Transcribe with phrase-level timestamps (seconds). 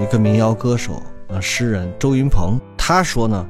[0.00, 3.46] 一个民谣歌手啊，诗人周云鹏，他说呢，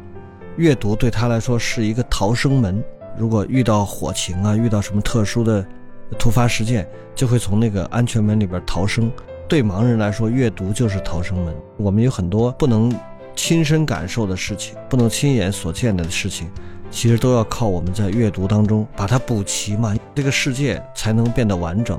[0.56, 2.84] 阅读对他来说是一个逃生门。
[3.16, 5.64] 如果遇到火情啊，遇到什么特殊的
[6.18, 9.10] 突发事件，就会从那个安全门里边逃生。
[9.48, 11.54] 对盲人来说，阅读就是逃生门。
[11.78, 12.94] 我们有很多不能
[13.34, 16.50] 亲身感受的事情，不能亲眼所见的事情，
[16.90, 21.98] 其实都要靠我们在阅读当中把它补齐嘛，这个世界才能变得完整。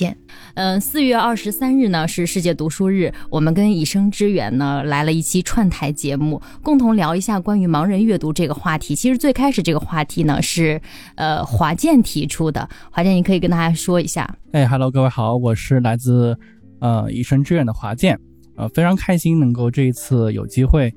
[0.55, 8.93] 嗯，四月二十三日呢是世界读书日，我们跟以生之远呢来了一期串台节目，共同聊一下关于盲人阅读这个话题。
[8.93, 10.81] 其实最开始这个话题呢是
[11.15, 14.29] 呃华健提出的，华健你可以跟大家说一下。
[14.51, 15.55] 哎，Hello，，各位好，我。
[15.63, 16.35] 是来自，
[16.79, 18.19] 呃，以生之远的华健，
[18.55, 20.91] 呃，非常开心能够这一次有机会，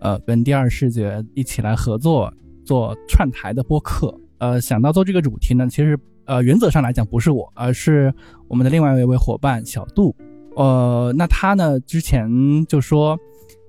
[0.00, 2.30] 呃，跟第二视觉一起来合作
[2.66, 4.14] 做串台的播客。
[4.38, 8.12] 呃，想到做这个主题呢，其实，呃，原则上来讲不是我，而是
[8.48, 10.14] 我们的另外一位伙伴小杜。
[10.56, 12.28] 呃，那他呢之前
[12.66, 13.18] 就说，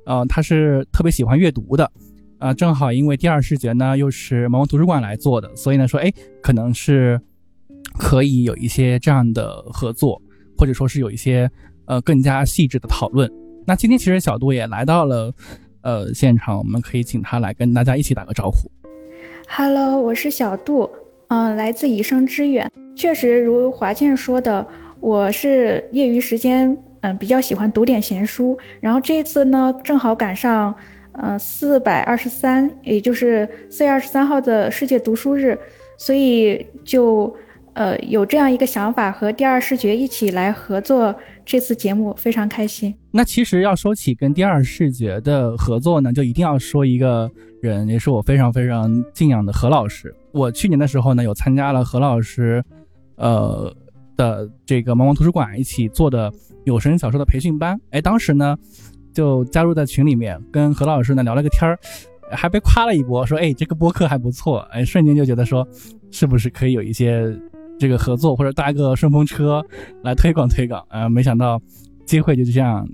[0.05, 1.91] 呃，他是特别喜欢阅读的，
[2.38, 7.19] 啊，正好因为第二视觉呢又是毛毛图书馆来做的，所以呢说，哎，可能是
[7.97, 10.21] 可以有一些这样的合作。
[10.58, 11.49] 或者说是有一些
[11.86, 13.27] 呃更加细致的讨论。
[13.65, 15.33] 那今天其实小杜也来到了
[15.81, 18.70] 呃现场，我们可以请他来跟大家一起打个招呼。
[19.49, 20.87] Hello，我是小杜，
[21.31, 22.69] 嗯，来自以生之远。
[22.93, 24.67] 确实如华健说的，
[24.99, 28.58] 我是业余时间嗯比较喜欢读点闲书。
[28.81, 30.75] 然后这次呢，正好赶上
[31.14, 35.58] 嗯四百二十三，也就是四月二十三号的世界读书日，
[35.97, 37.33] 所以就。
[37.73, 41.15] 呃，有这样一个想法，和第二视觉一起来合作
[41.45, 42.93] 这次节目，非常开心。
[43.11, 47.29] 那其实要说起跟第二视觉的合作呢，就一定要说一个
[47.61, 50.13] 人，也是我非常非常敬仰的何老师。
[50.31, 52.63] 我去年的时候呢，有参加了何老师，
[53.15, 53.73] 呃
[54.15, 56.31] 的这个茫茫图书馆一起做的
[56.63, 57.79] 有声小说的培训班。
[57.89, 58.58] 哎，当时呢，
[59.13, 61.77] 就加入在群里面，跟何老师呢聊了个天儿，
[62.31, 64.59] 还被夸了一波，说哎这个播客还不错。
[64.71, 65.67] 哎，瞬间就觉得说，
[66.11, 67.37] 是不是可以有一些。
[67.81, 69.59] 这个合作或者搭个顺风车
[70.03, 71.59] 来推广推广，呃，没想到
[72.05, 72.87] 机会就是这样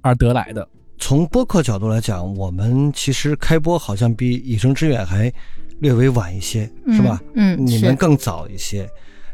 [0.00, 0.68] 而得来的。
[0.98, 5.32] 从播客角度来讲，我们其实开播好像比以声之远还
[5.78, 7.22] 略微晚一些，是吧？
[7.36, 8.90] 嗯，你们更早一些。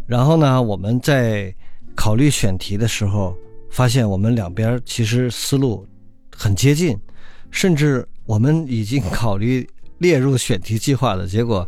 [0.07, 1.55] 然后呢，我们在
[1.95, 3.35] 考虑选题的时候，
[3.71, 5.87] 发现我们两边其实思路
[6.37, 6.95] 很接近，
[7.51, 9.67] 甚至我们已经考虑
[9.97, 11.67] 列入选题计划的结果。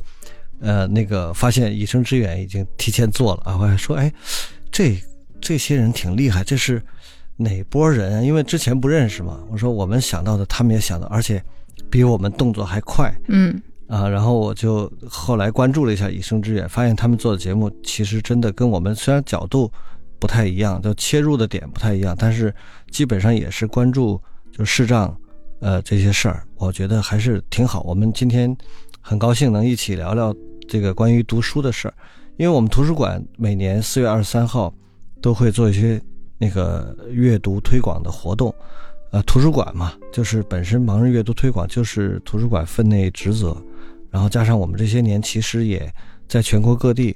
[0.63, 4.11] 呃，那个发现以生之远已经提前做了啊，我还说，哎，
[4.71, 4.97] 这
[5.41, 6.81] 这些人挺厉害，这是
[7.37, 8.25] 哪波人？
[8.25, 9.41] 因为之前不认识嘛。
[9.51, 11.43] 我说我们想到的，他们也想到，而且
[11.91, 13.13] 比我们动作还快。
[13.27, 19.71] 嗯啊，然后我就后来关注了一下以生之远，发现他们做的节目其实真的跟我们虽然角度
[20.21, 22.55] 不太一样，就切入的点不太一样，但是
[22.91, 24.19] 基本上也是关注
[24.57, 25.15] 就视障
[25.61, 27.83] 呃这些事儿，我觉得还是挺好。
[27.83, 28.57] 我们今天
[29.01, 30.33] 很高兴能一起聊聊。
[30.73, 31.93] 这个关于读书的事儿，
[32.39, 34.73] 因为我们图书馆每年四月二十三号
[35.21, 36.01] 都会做一些
[36.39, 38.55] 那个阅读推广的活动，
[39.11, 43.55] 呃，图书馆嘛，就是本身盲人阅读推广就是图书馆分内职责，
[44.11, 45.93] 然后加上我们这些年其实也
[46.27, 47.15] 在全国各地，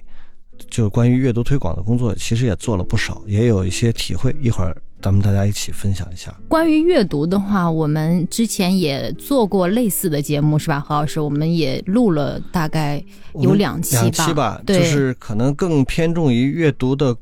[0.68, 4.76] 就关于阅读推广的工作，其实也做了不少，也有一些体会，一会儿。
[5.00, 6.34] 咱们大家一起分享一下。
[6.48, 11.20] 关于阅读的话，我们之前也做过类似的节目，是吧，何老师？
[11.20, 13.02] 我们也录了大概
[13.34, 17.16] 有两期吧，两期吧，就是可能更偏重于阅读的，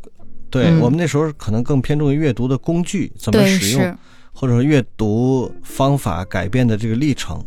[0.48, 3.98] 对我们那时候可能更偏重于阅读的工具怎么使用，
[4.32, 7.44] 或者说阅读方法改变的这个历程。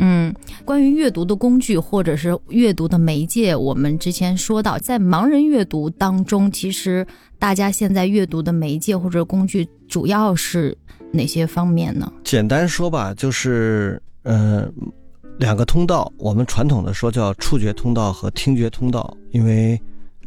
[0.00, 0.32] 嗯，
[0.64, 7.04] 关于阅读的工具或者是阅读的媒介，我们之前说到，在盲人阅读当中，其实
[7.38, 10.76] 大家现在阅读的媒介或者工具主要是
[11.12, 12.12] 哪些方面呢？
[12.24, 14.68] 简单说吧，就是，呃，
[15.38, 19.80] 两个通道，我们传统的说叫触觉通道和听觉通道，因为，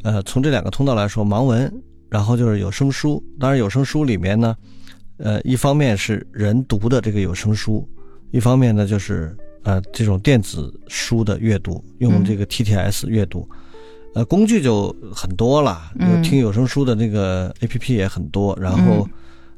[0.03, 1.71] 呃，从这两个通道来说，盲文，
[2.09, 3.23] 然后就是有声书。
[3.39, 4.55] 当然，有声书里面呢，
[5.17, 7.87] 呃，一方面是人读的这个有声书，
[8.31, 13.47] 一方面呢就是呃这种电子书的阅读，用这个 TTS 阅读，
[14.13, 19.07] 呃，工具就很多了，有听有声书的那个 APP 也很多，然后。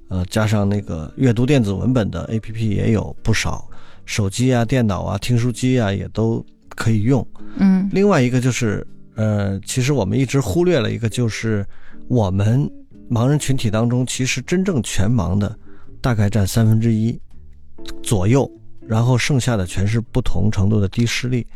[0.09, 3.67] 呃，加上那个阅读电子文本的 A P P 也有不少，
[4.05, 6.45] 手机啊、电脑啊、听书机啊也都
[6.75, 7.25] 可以用。
[7.55, 8.85] 嗯，另外一个就是，
[9.15, 11.65] 呃，其实我们一直忽略了一个，就是
[12.09, 12.69] 我们
[13.09, 15.57] 盲人群体当中，其实真正全盲的
[15.99, 17.19] 大概占三分之一
[18.03, 18.47] 左右，
[18.85, 21.47] 然后剩下的全是不同程度的低视力。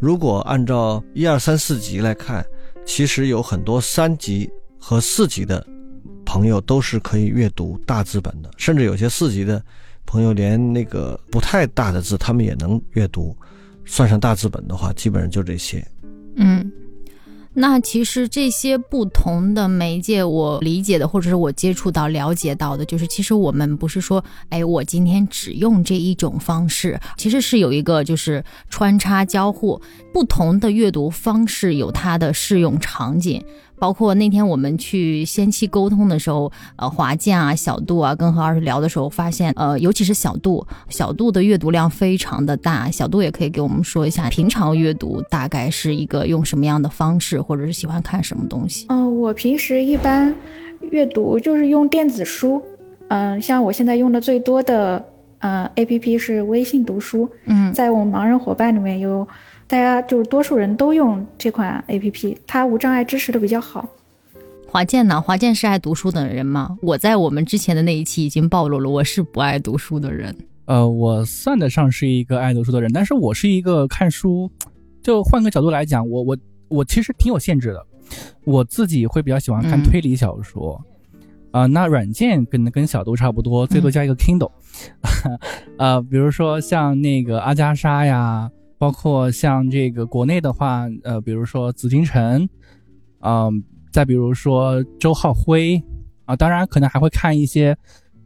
[0.00, 2.44] 如果按照一二三四级来看，
[2.84, 5.64] 其实有很多三级和四级的。
[6.24, 9.60] 朋友都是可以阅读大字本的，甚至有些四级的
[10.06, 13.36] 朋友连那个不太大的字他们也能阅读。
[13.84, 15.84] 算上大字本的话，基本上就这些。
[16.36, 16.70] 嗯，
[17.52, 29.82] 那其实这些不同的媒介，我理解的或者是我接触到、了解到的，就是其实我们不是说，哎，我今天只用这一种方式，其实是有一个就是穿插交互，
[30.12, 33.44] 不同的阅读方式有它的适用场景。
[33.80, 42.90] 包括那天我们去先期沟通的时候，呃，华健啊、小度啊，跟何老师聊的时候，发现，呃，尤其是小度，小度的阅读量非常的大。
[42.90, 48.84] 小度也可以给我们说一下，平常阅读大概是一个用什么样的方式，或者是喜欢看什么东西？
[48.90, 50.34] 嗯，我平时一般
[50.90, 52.62] 阅读就是用电子书，
[53.08, 55.02] 嗯，像我现在用的最多的，
[55.38, 59.26] 呃，A P P 是微信读书，嗯，在我们盲人伙伴里面有。
[59.70, 63.88] 大家就是多数人都用这款 A P P，它无障碍支持的比较好。
[64.66, 65.20] 华健呢？
[65.20, 66.76] 华健是爱读书的人吗？
[66.82, 70.36] 我在我们之前的那一期已经暴露了，我是不爱读书的人。
[70.64, 74.50] 呃，我算得上是一个爱读书的人，但是我是一个看书，
[75.04, 77.86] 就换个角度来讲，我我我其实挺有限制的。
[78.42, 80.84] 我自己会比较喜欢看推理小说，
[81.52, 84.50] 啊，那软件跟跟小度差不多，最多加一个 Kindle，
[85.78, 88.50] 呃，比如说像那个阿加莎呀。
[88.80, 92.48] 包括像这个国内的话，呃，比如说紫禁城，
[93.20, 93.62] 嗯，
[93.92, 95.78] 再比如说周浩辉，
[96.24, 97.76] 啊，当然可能还会看一些，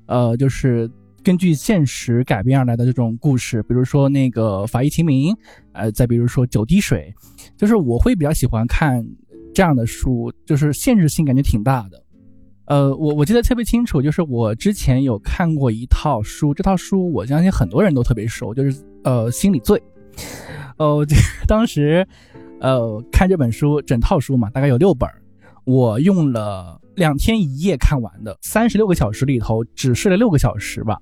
[0.06, 0.88] 呃，就是
[1.24, 5.34] 根据现实改编而来的这种故事，比如说那个法医秦明，
[5.72, 7.12] 呃，再比如说九滴水，
[7.56, 9.04] 就是我会比较喜欢看
[9.52, 12.00] 这样的书，就是限制性感觉挺大的。
[12.66, 19.82] 呃，我我记得特别清楚，就是我之前有看过一套书，这套书我相信很多人都特别熟，就是呃心理罪。
[20.76, 21.06] 哦，
[21.46, 22.06] 当时，
[22.60, 25.08] 呃，看这本书，整套书嘛，大概有六本，
[25.64, 30.98] 我用了两天一夜看完的，三十六个小时里头只睡了六个小时吧。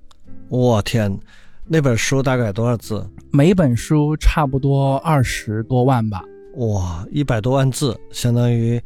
[0.49, 1.19] 我天，
[1.67, 3.09] 那本书大概多少字？
[3.31, 6.23] 每本书差不多二十多万吧。
[6.57, 8.79] 哇，一百多万字，相当于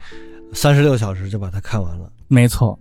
[0.52, 2.08] 三十六小时就把它看完了。
[2.28, 2.78] 没错。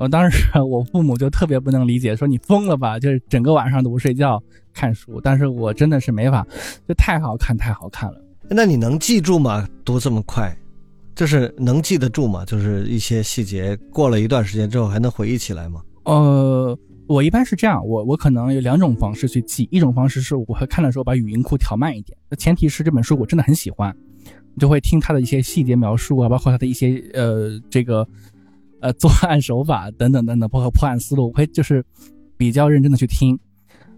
[0.00, 2.98] 我当时我父母就特别不能理解，说你疯了吧？
[2.98, 4.42] 就是整个晚上都不睡觉
[4.72, 5.20] 看书。
[5.20, 6.42] 但是我真的是没法，
[6.88, 8.18] 就太好看，太好看了。
[8.48, 9.68] 那你能记住吗？
[9.84, 10.56] 读这么快，
[11.14, 12.46] 就是能记得住吗？
[12.46, 15.82] 就是一些细节，过了一段时间之后还能回忆起来吗？
[16.04, 16.74] 呃，
[17.06, 23.94] 我一般是这样，我我可能有两种方式去记，一种方式是我会看的时候把语音库调慢一点，那前提是这本书我真的很喜欢，
[24.58, 28.08] 就会听它的一些细节描述啊，包括它的一些呃这个。
[28.80, 31.84] 呃， 作案手法等等等等，包括破案思路，我会就是
[32.36, 33.38] 比较认真的去听。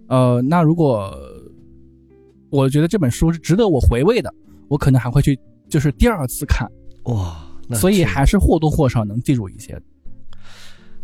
[0.09, 1.17] 呃，那如果
[2.51, 4.33] 我觉得这本书是值得我回味的，
[4.69, 6.71] 我可能还会去就是第二次看。
[7.05, 9.81] 哇，所以还是或多或少能记住一些。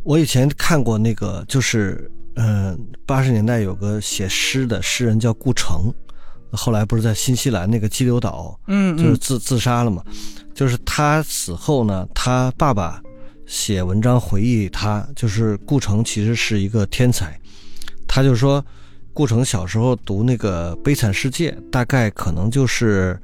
[0.03, 5.93] 我以前看过那个，就是嗯，八十年代有个写诗的诗人叫顾城，
[6.53, 10.05] 后来不是在新西兰那个激流岛，嗯，就是自自杀了嘛。
[10.55, 13.01] 就是他死后呢，他爸爸。
[13.49, 17.35] 写文章回忆他，就是顾城其实是一个天才。
[18.07, 18.63] 他就说，
[19.15, 23.19] 顾城小时候读那个《悲惨世界》，大概可能就是，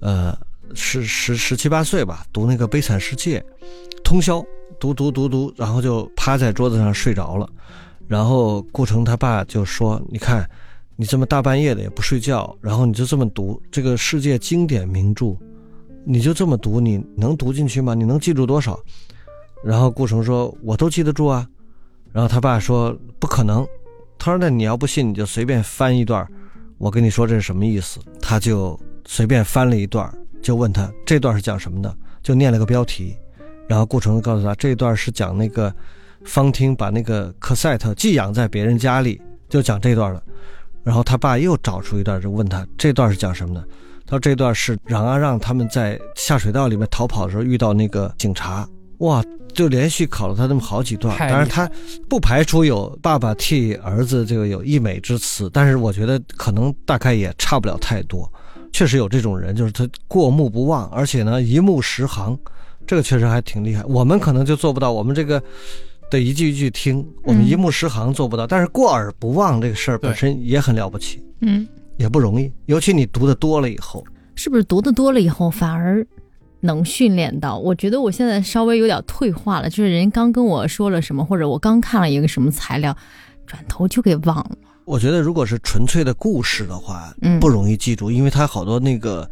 [0.00, 0.36] 呃，
[0.74, 3.40] 十十十七八岁吧，读那个《悲惨世界》，
[4.04, 4.44] 通宵
[4.78, 7.48] 读读读读，然后就趴在桌子上睡着了。
[8.06, 10.46] 然后顾城他爸就说：“你看，
[10.94, 15.34] 你这么大半夜的也不睡觉，然后你就这么读这个世界经典名著，
[16.04, 17.94] 你就这么读，你能读进去吗？
[17.94, 18.78] 你能记住多少？”
[19.64, 21.46] 然后顾城说：“我都记得住啊。”
[22.12, 23.66] 然后他爸说：“不可能。”
[24.18, 26.26] 他说：“那你要不信，你就随便翻一段，
[26.78, 33.16] 我跟你说这是什么意思。”他就随便翻了一段，就问他这段是讲什么的，就念了个标题。
[33.66, 35.74] 然后顾城告诉他，这段是讲那个
[36.24, 40.22] 方汀把那个科赛特寄养在别人家里，就讲这段了。
[40.82, 43.66] 然后他爸又找出一段，就问他这段是讲什么的。
[44.06, 48.68] 他说这段是冉阿让他们在下水道里面逃跑的时候遇到那个警察，
[49.04, 51.16] 哇，就连续考了他那么好几段。
[51.16, 51.70] 太当然他
[52.08, 58.30] 不排除有爸爸替儿子这个有溢美之词，但是我觉得可能大概也差不了太多。
[58.72, 62.36] 确实有这种人，就是他过目不忘，而且呢一目十行，
[62.86, 63.84] 这个确实还挺厉害。
[63.84, 65.40] 我们可能就做不到，我们这个
[66.10, 68.46] 得一句一句听，我们一目十行做不到。
[68.46, 71.64] 但是过耳不忘这个事儿本身也很了不起，嗯，
[71.98, 72.50] 也不容易。
[72.66, 76.04] 尤其你读的多了以后，是不是读的多了以后反而
[76.64, 77.56] 能训练到？
[77.58, 82.96] 我觉得我现在稍微有点退化了，就是人刚跟我说了什么，或者我刚看了一个什么材料，
[83.46, 84.50] 转头就给忘了。
[84.84, 89.28] 我觉得如果是纯粹的故事的话，嗯不容易记住，因为它好多那个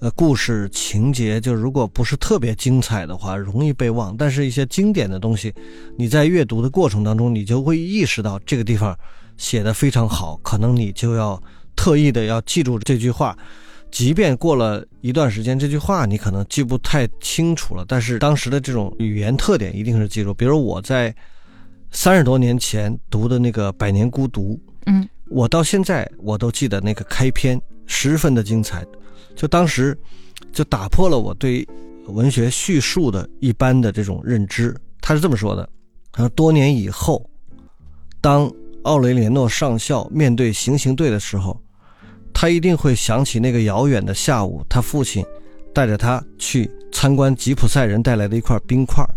[0.00, 4.16] 呃故事情节，就如果不是特别精彩的话，容易被忘。
[4.16, 5.52] 但是一些经典的东西，
[5.96, 8.96] 你在阅读的过程当中，你就会意识到这个地方
[9.36, 11.40] 写的非常好，可能你就要
[11.74, 13.36] 特意的要记住这句话。
[13.90, 20.34] 即便过了一段时间，这句话你可能记不太清楚了，但是当时的这种语言特点一定是记住。
[20.34, 21.14] 比如我在
[21.90, 24.54] 三十多年前读的那个《百年孤独》，
[24.86, 28.84] 嗯我到现在我都记得那个开篇十分的精彩，
[29.34, 29.96] 就当时
[30.52, 31.66] 就打破了我对
[32.06, 34.76] 文学叙述的一般的这种认知。
[35.00, 35.68] 他是这么说的：
[36.12, 37.28] 他说多年以后，
[38.20, 38.48] 当
[38.82, 41.60] 奥雷连诺上校面对行刑队的时候，
[42.38, 45.24] 他一定会想起那个遥远的下午，他父亲
[45.72, 49.08] 带着他去参观吉普赛人带来的一块冰块儿。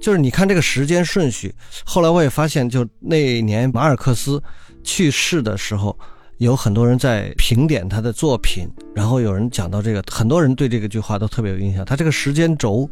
[0.00, 4.42] 就是你看这个时间顺序，后来我也发现，就那年马尔克斯
[4.82, 5.96] 去世的时候，
[6.38, 11.84] 有很多人在评点他的作品，然后有人讲到这个，很多人对这个句话都特别有印象。
[11.84, 12.90] 他这个时间轴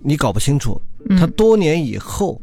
[0.00, 0.78] 你搞不清楚，
[1.18, 2.38] 他嗯多年以后，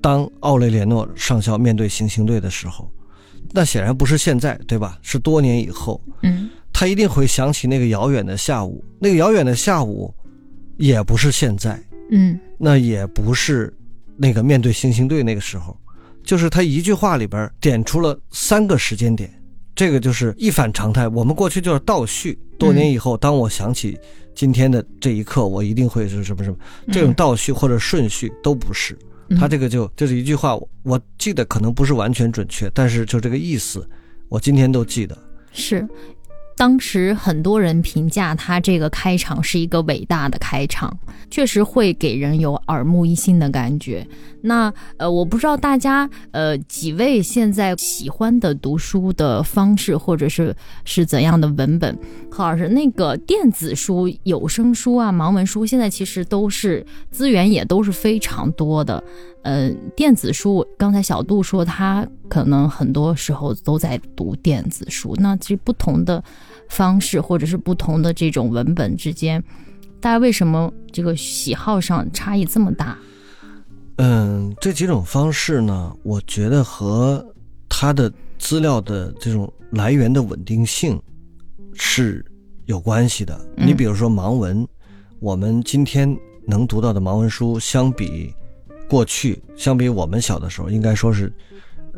[0.00, 2.88] 当奥雷连诺上校面对行刑队的时候，
[3.52, 4.98] 那显然不是现在，对吧？
[5.02, 10.12] 是多年以后，嗯他一定会想起那个遥远的下午，那个遥远的下午，
[10.78, 11.80] 也不是现在，
[12.10, 13.72] 嗯那也不是
[14.16, 15.76] 那个面对行星队那个时候，
[16.24, 19.30] 就是他一句话里边点出了三个时间点，
[19.76, 21.06] 这个就是一反常态。
[21.08, 23.98] 我们过去就是倒叙，多年以后，当我想起
[24.34, 26.56] 今天的这一刻，我一定会是什么什么，
[26.90, 28.94] 这种倒叙或者顺序都不是。
[28.94, 29.06] 嗯
[29.38, 33.88] 他这个就就是一句话，我我记得可能不是完全准确，但是就这个意思，
[34.28, 35.16] 我今天都记得。
[35.52, 35.86] 是。
[36.62, 40.96] 当时很多人评价他这个开场是一个伟大的开场，
[41.28, 44.06] 确实会给人有耳目一新的感觉。
[44.42, 50.54] 那呃，我不知道大家呃几位现在喜欢的读书的方式，或者是
[50.84, 51.98] 是怎样的文本？
[52.30, 59.02] 何老师，那个电子书、有声书啊、盲文书，现在其实都是资源也都是非常多的。
[59.42, 66.22] 呃，电子书，刚才小杜说他可能很多时候都在读电子书，那其实不同的
[66.72, 69.42] 方式或者是不同的这种文本之间，
[70.00, 72.96] 大家为什么这个喜好上差异这么大？
[73.96, 77.24] 嗯，这几种方式呢，我觉得和
[77.68, 80.98] 它的资料的这种来源的稳定性
[81.74, 82.24] 是
[82.64, 83.38] 有关系的。
[83.58, 84.66] 嗯你比如说盲文，
[85.20, 88.34] 我们今天能读到的盲文书，相比
[88.88, 91.30] 过去，相比我们小的时候，应该说是，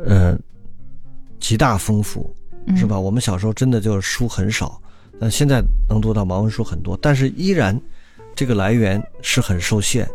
[0.05, 0.37] 呃，
[1.39, 2.34] 极大丰富，嗯
[2.75, 2.99] 是吧？
[2.99, 4.81] 我们小时候真的就是书很少，
[5.19, 7.79] 但现在能读到盲文书很多，但是依然
[8.35, 10.09] 这个来源是很受限。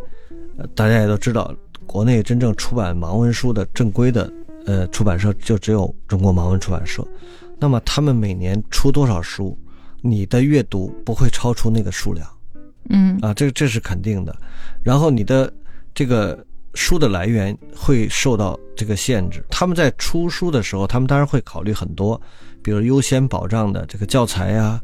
[0.58, 1.54] 呃，大家也都知道，
[1.86, 4.32] 国内真正出版盲文书的正规的
[4.66, 7.06] 呃出版社就只有中国盲文出版社。
[7.58, 9.56] 那么他们每年出多少书，
[10.00, 12.26] 你的阅读不会超出那个数量
[12.88, 14.34] 嗯啊，这这是肯定的。
[14.82, 15.52] 然后你的
[15.94, 19.44] 这个书的来源会受到这个限制。
[19.50, 22.20] 他们在出书的时候，他们当然会考虑很多，
[22.62, 24.80] 比如优先保障的这个教材呀，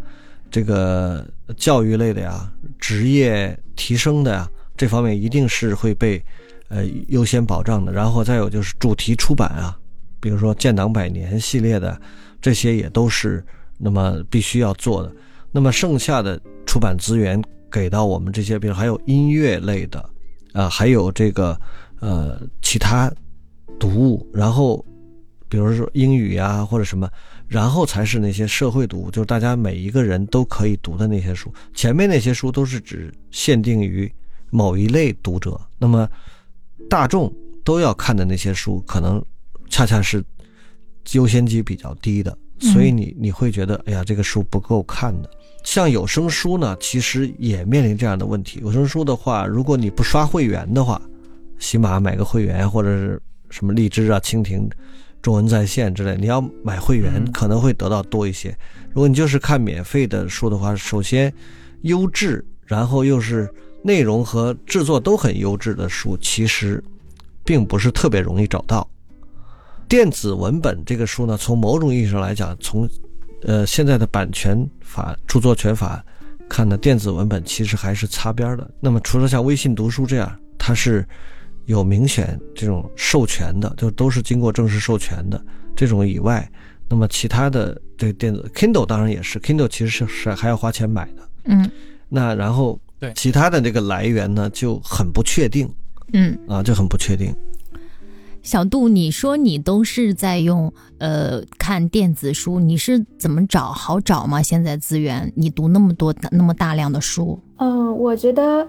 [0.51, 1.27] 这个
[1.57, 6.23] 教育类的呀，职业提升的呀，这方面一定是会被
[6.69, 7.93] 呃优先保障的。
[7.93, 9.79] 然后再有就是主题出版啊，
[10.21, 12.01] 比如说建党百年系列的，
[12.41, 13.45] 这些也都是
[13.79, 15.13] 那么必须要做的。
[15.53, 20.05] 那么剩下的出版资源给到我们这些，比如还有音乐类的，
[20.57, 21.61] 啊，还有这个
[22.01, 23.13] 呃其他
[23.79, 24.83] 读物，然后
[25.51, 27.09] 比如说英语呀、或者什么，
[27.47, 31.53] 然后才是那些社会读物，就是大家每一个人都可以读的那些书。
[31.75, 34.11] 前面那些书都是只限定于
[34.51, 36.09] 某一类读者，那么
[36.89, 37.31] 大众
[37.63, 39.23] 都要看的那些书，可能
[39.69, 40.25] 恰恰是
[41.13, 45.31] 优先级比较低的，所以你你会觉得，哎呀，这个书不够看的。
[45.67, 48.61] 像有声书呢，其实也面临这样的问题。
[48.63, 51.03] 有声书的话，如果你不刷会员的话，
[51.59, 53.21] 起码买个会员或者是
[53.51, 54.71] 什么荔枝啊、蜻蜓
[55.21, 58.57] 中文在线之类，你要买会员嗯可能会得到多一些。
[58.93, 61.35] 如果你就是看免费的书的话，首先
[61.83, 66.83] 优质，然后又是内容和制作都很优质的书，其实
[67.45, 68.89] 并不是特别容易找到。
[69.89, 72.89] 电子文本这个书呢，从某种意义上来讲，从
[73.43, 76.05] 呃现在的版权法、著作权法
[76.49, 78.71] 看的，电子文本其实还是擦边儿的。
[78.81, 81.07] 那么除了像微信读书这样，它是
[81.67, 86.49] 有明显这种授权的，就都是经过正式授权的这种以外，
[86.89, 91.29] 那么其他的这个电子 Kindle 当然也是，Kindle 其实是是还要花钱买的。
[91.45, 91.71] 嗯
[92.09, 95.69] 那然后对其他的这个来源呢就很不确定
[96.13, 97.35] 嗯，啊，就很不确定。
[98.47, 103.73] 小杜，你说你都是在用呃看电子书，你是怎么找？
[103.73, 104.41] 好找吗？
[104.41, 108.65] 现在资源，你读那么多那么大量的书，嗯，我觉得，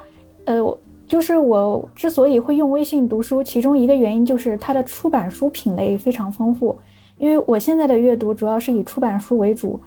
[0.45, 6.75] 呃，就是我之所以会用微信读书，其中一个原因就是它的出版书品类非常丰富。
[7.19, 9.79] 因为我现在的阅读主要是以出版书为主，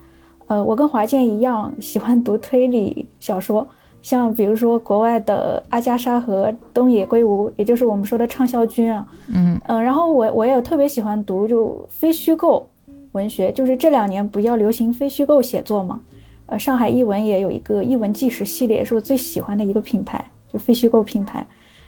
[0.47, 3.67] 呃，我跟华健一样喜欢读推理小说，
[4.01, 12.67] 像比如说国外的阿加莎和东野圭吾，也就是我们说的畅销君啊，嗯嗯，然后我我也特别喜欢读就非虚构
[13.11, 15.99] 文学，就是这两年不要流行非虚构写作嘛。
[16.47, 21.45] 呃，上海译文也有一个译文纪实系列，是我最喜欢的一个品牌，就非虚构品牌。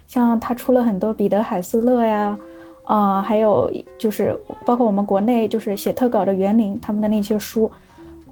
[0.08, 2.38] 像他出了很多彼得海斯勒呀，
[2.84, 7.70] 啊、还有就是包括我们国内就是写特稿的园林他们的那些书，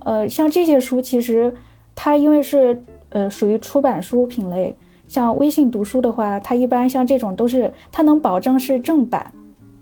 [0.04, 1.54] 呃，像这些书其实
[1.96, 4.76] 它因为是呃属于出版书品类，
[5.08, 9.32] 像微信读书的话，它一般像这种都是它能保证是正版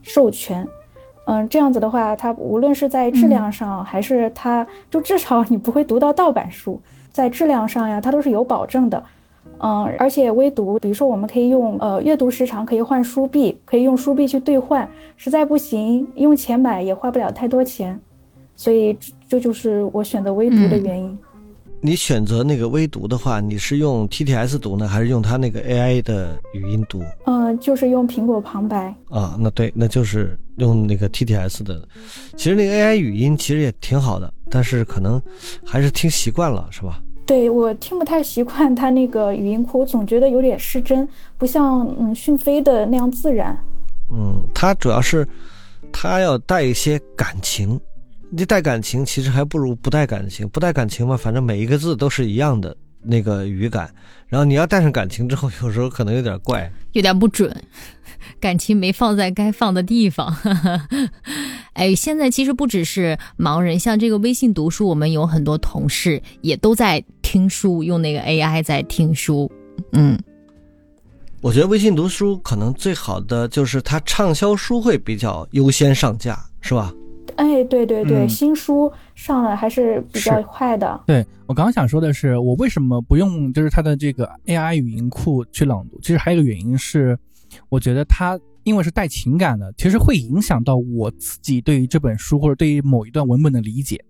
[0.02, 0.68] 授权，
[1.26, 6.80] 嗯，这样子的话，它无论是在质量上，还是它就至少你不会读到盗版书，
[7.12, 9.04] 在质量上呀，它都是有保证的。
[9.62, 18.00] 嗯，而且微读，比如说我们可以用呃阅读时长可以换书币，可以用书币去兑换，实在不行用钱买也花不了太多钱，
[18.56, 21.18] 所以这这就是我选择微读的原因。
[21.82, 28.94] 你选择那个微读的话，你是用 TTS 读呢，还是用它那个 AI 的语音读嗯，就是用苹果旁白。
[29.10, 29.38] 啊？
[29.40, 31.88] 那对，那就是用那个 TTS 的。
[32.36, 35.22] 其实那个 AI 语音其实也挺好的，但是可能
[35.66, 37.02] 还是听习惯了，是吧？
[37.26, 43.58] 对我听不太习惯它那个语音库，我总觉得有点失真，不像嗯讯飞的那样自然。
[44.12, 45.26] 嗯，它主要是
[45.94, 47.80] 它要带一些感情，
[48.32, 50.48] 你带感情其实还不如不带感情。
[50.50, 53.90] 不带感情嘛，反正每一个字都是一样的那个语感，
[54.28, 56.72] 然后你要带上感情之后， 有时候可能有点怪。
[56.94, 57.56] 有点不准，
[58.40, 60.36] 感情没放在该放的地方。
[61.74, 69.50] 哎，现在其实不只是盲人，像这个微信读书，我们有很多同事也都在听书，用那个 AI 在听书。
[69.94, 70.20] 嗯
[71.42, 76.92] 我觉得微信读书可能最好的就是它畅销书会比较优先上架，是吧？
[77.40, 81.02] 哎，对对对，嗯新书上了还是比较快的。
[81.08, 85.98] 对我刚刚想说的是，我为什么不用就是它的这个 AI 语音库去朗读？
[86.02, 87.18] 其实还有一个原因是，
[87.70, 94.04] 我觉得它因为是带情感的，其实会影响到我自己对于这本书或者对于某一段文本的理解。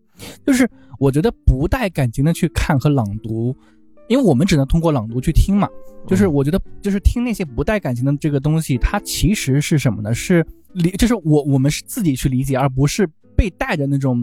[0.44, 3.56] 就是我觉得不带感情的去看和朗读，
[4.10, 5.70] 因为我们只能通过朗读去听嘛。
[6.08, 10.14] 就是我觉得，就是听那些不带感情的这个东西，它其实是什么呢？
[10.14, 10.44] 是
[10.74, 14.20] 理，就是我我们是自己去理解，而不是被带着那种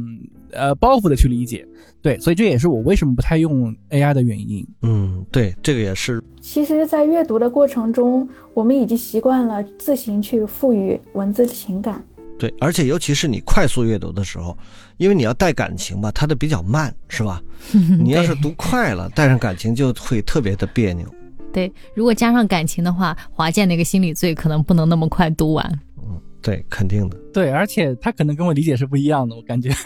[0.51, 1.65] 呃包袱的去理解。
[2.03, 4.67] 对，所以这也是我为什么不太用 AI 的原因。
[4.83, 6.23] 嗯，对，这个也是。
[6.41, 12.05] 其实，在阅读的过程中，我们已经习惯了自行去赋予文字情感。
[12.39, 14.57] 对，而且尤其是你快速阅读的时候，
[14.99, 17.43] 因为你要带感情吧，它的比较慢，是吧？
[17.73, 21.07] 你要是读快了，带上感情就会特别的别扭。
[21.53, 25.81] 对，如果加上感情的话，华健那个心理罪可能不能那么快读完。
[25.97, 27.17] 嗯，对，肯定的。
[27.33, 29.71] 对，而且他可能跟我理解是不一样的，我感觉。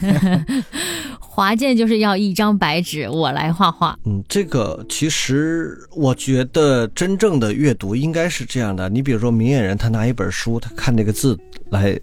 [1.34, 3.98] 华健就是要一张白纸，我来画画。
[4.04, 8.86] 嗯，这个其实我觉得真正的阅读应该是这样的。
[8.90, 11.34] 你比如说明眼人，他拿一本书，他看这个字
[11.70, 11.98] 来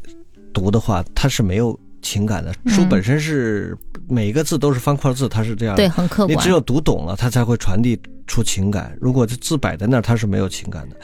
[0.52, 2.52] 读的话，他是没有情感的。
[2.66, 5.84] 书嗯本身是每一个字都是方块字，它是这样的。
[5.84, 6.36] 对，很客观。
[6.36, 8.98] 你只有读懂了，它才会传递出情感。
[9.00, 10.96] 如果这字摆在那儿，它是没有情感的。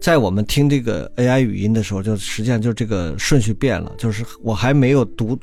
[0.00, 5.38] 在我们听这个 AI 语音的时候，就实际上就这个顺序变了，就是我还没有读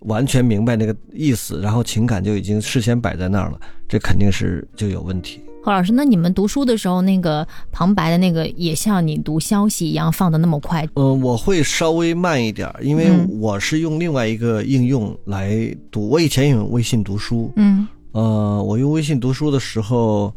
[0.00, 5.40] 完全明白那个意思，然后情感就已经事先摆在那儿了，这肯定是就有问题。
[5.62, 10.88] 何老师，那你们读书的时候，那个旁白的那个也像你读消息一样放的那么快？
[10.94, 16.08] 嗯，我会稍微慢一点，因为嗯我是用另外一个应用来读。
[16.08, 20.32] 我以前用微信读书，嗯呃，我用微信读书的时候，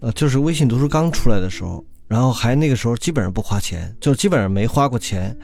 [0.00, 5.36] 呃，就是微信读书刚出来的时候，然后还那个时候基本上不花钱，就基本上没花过钱。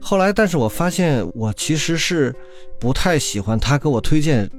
[0.00, 2.34] 后来，但是我发现我其实是
[2.80, 4.50] 不太喜欢他给我推荐，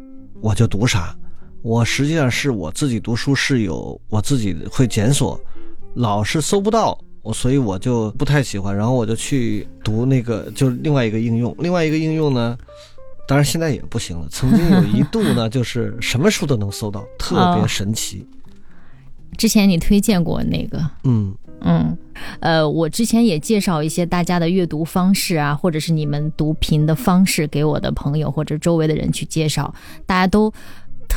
[0.41, 1.15] 我就读啥。
[1.61, 5.37] 我实际上是我自己读书是有我自己会检索，
[5.95, 8.73] 老是搜不到，我所以我就不太喜欢。
[8.73, 12.57] 然后我就去读那个，就另外一个应用，另外一个应用呢，
[13.27, 14.25] 当然现在也不行了。
[14.31, 18.25] 曾经有一度呢，就是什么书都能搜到，特别神奇。
[19.37, 21.97] 之前你推荐过那个，嗯嗯，
[22.39, 29.73] 呃，我之前也介绍一些大家的阅读方式啊，或者是你们读评的方式给我的朋友或者周围的人去介绍，
[30.05, 30.53] 大家都。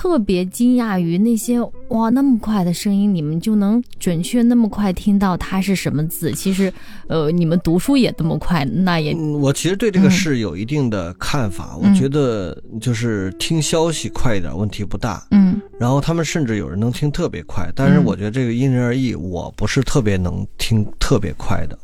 [0.03, 1.61] 特别惊讶于那些
[1.91, 6.33] 哇那么快的声音，你们就能准确那么快听到它是什么字。
[6.33, 6.73] 其实，
[7.07, 9.15] 呃，你们读书也这么快，那也……
[9.15, 11.77] 我其实对这个事有一定的看法。
[11.77, 15.25] 我觉得就是听消息快一点问题不大。
[15.31, 15.61] 嗯。
[15.79, 19.15] 然后他们甚至有人能听特别快，但是我觉得这个因人而异。
[19.15, 21.79] 我不是特别能听特别快的，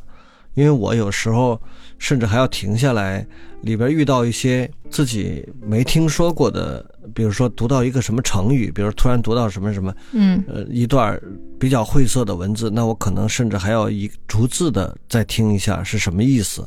[0.53, 1.59] 因为我有时候
[1.97, 3.25] 甚至还要停下来。
[3.61, 6.81] 里边遇到一些自己没听说过的，
[7.13, 11.21] 比如说读到一个什么成语，比如突然读到什么什么，嗯，呃，一段
[11.59, 16.65] 比较晦涩的文字，那我可能甚至还要一逐字的再听一下是什么意思。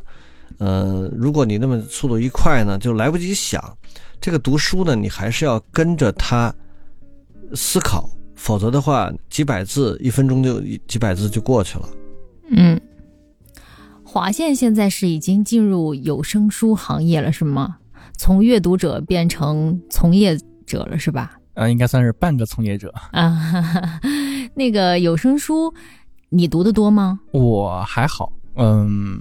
[0.58, 3.74] 呃，如果你那么速度一快呢，就来不及想。
[4.20, 6.54] 这个读书呢，你还是要跟着他
[7.54, 11.88] 思考，否则的话，几百字一分钟就几百字就过去了。
[12.50, 12.78] 嗯。
[14.12, 17.78] 华县现在是已经进入有声书行业了，是吗？
[18.18, 21.38] 从阅读者变成从业者了，是吧？
[21.54, 23.34] 呃，应该算是半个从业者啊。
[24.52, 25.72] 那个有声书，
[26.28, 27.20] 你读的多吗？
[27.30, 29.18] 我还好，嗯，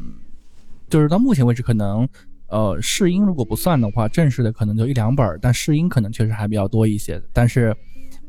[0.90, 2.06] 就是到目前为止，可能
[2.50, 7.22] 呃试音如果不算的话，正式的可能就一两本，但试音可能确实还比较多一些。
[7.32, 7.74] 但是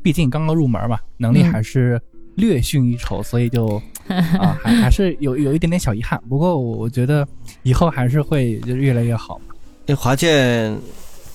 [0.01, 2.01] 毕竟刚刚入门嘛，能力还是。
[2.35, 3.79] 略逊一筹，所以就
[4.39, 6.21] 啊，还还是有有一点点小遗憾。
[6.29, 7.27] 不过我我觉得
[7.63, 9.39] 以后还是会就越来越好。
[9.85, 10.77] 那华健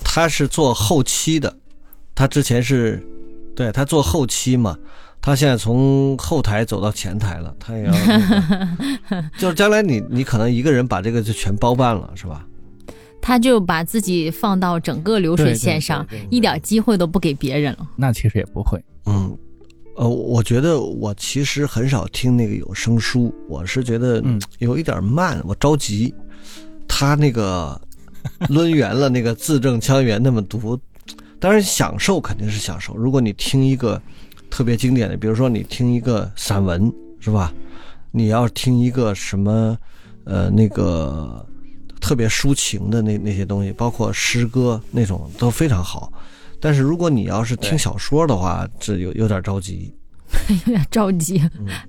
[0.03, 1.55] 他是做后期的，
[2.15, 3.01] 他之前是
[3.55, 4.77] 对他做后期嘛，
[5.21, 7.91] 他现在从后台走到前台了，他也要
[9.37, 12.45] 就是将来你你可能一个人把这个就全包办了，是吧？
[13.21, 17.87] 他就把自己放到整个流水线上，一点机会都不给别人了。
[17.97, 19.37] 那其实也不会，嗯。
[19.99, 24.23] 呃，我觉得我其实很少听那个有声书，我是觉得
[24.59, 26.13] 有一点慢，我着急。
[26.87, 27.79] 他那个
[28.47, 30.79] 抡圆了那个字正腔圆那么读，
[31.37, 32.95] 当然享受肯定是享受。
[32.95, 34.01] 如果你听一个
[34.49, 37.53] 特别经典的，比如说你听一个散文，是吧？
[38.11, 39.77] 你要听一个什么
[40.23, 41.45] 呃那个
[41.99, 46.09] 特别抒情的那那些东西，包括诗歌那种都非常好。
[46.59, 49.93] 但是如果你要是听小说的话，这有有点着急，
[50.49, 51.41] 有 点着急。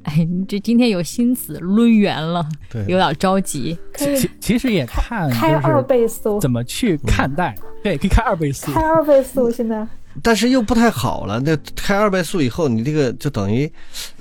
[0.04, 3.76] 哎，你这今天有心思抡圆了，对，有点着急。
[3.96, 8.70] 其其实也看开二倍速怎么去看待，对，可以开二倍速。
[8.72, 9.84] 开二倍速现在，
[10.22, 11.40] 但是又不太好了。
[11.40, 13.68] 那开二倍速以后，你这个就等于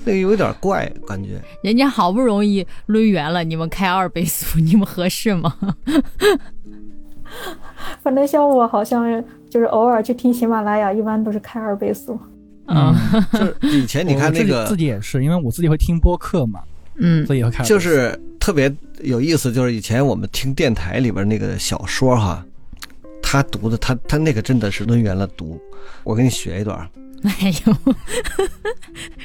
[0.03, 1.39] 那个有点怪感觉。
[1.63, 5.55] 人家好不容易抡圆了，你们开二倍速，你们合适吗？
[8.01, 9.23] 反正像我好像。
[9.49, 12.19] 就是偶尔去听喜马拉雅，一般都是开二倍速。
[12.67, 12.93] 嗯，
[13.33, 16.62] 就是以前你看那个自己也是，因为我自己会听播客嘛，
[16.97, 17.65] 嗯，所以会看。
[17.65, 22.45] 就是特别有意思，就是以前我们听电台里边那个小说哈，
[23.23, 25.59] 他读的他他那个真的是抡圆了读。
[26.03, 26.88] 我给你学一段。
[27.23, 27.95] 哎呦，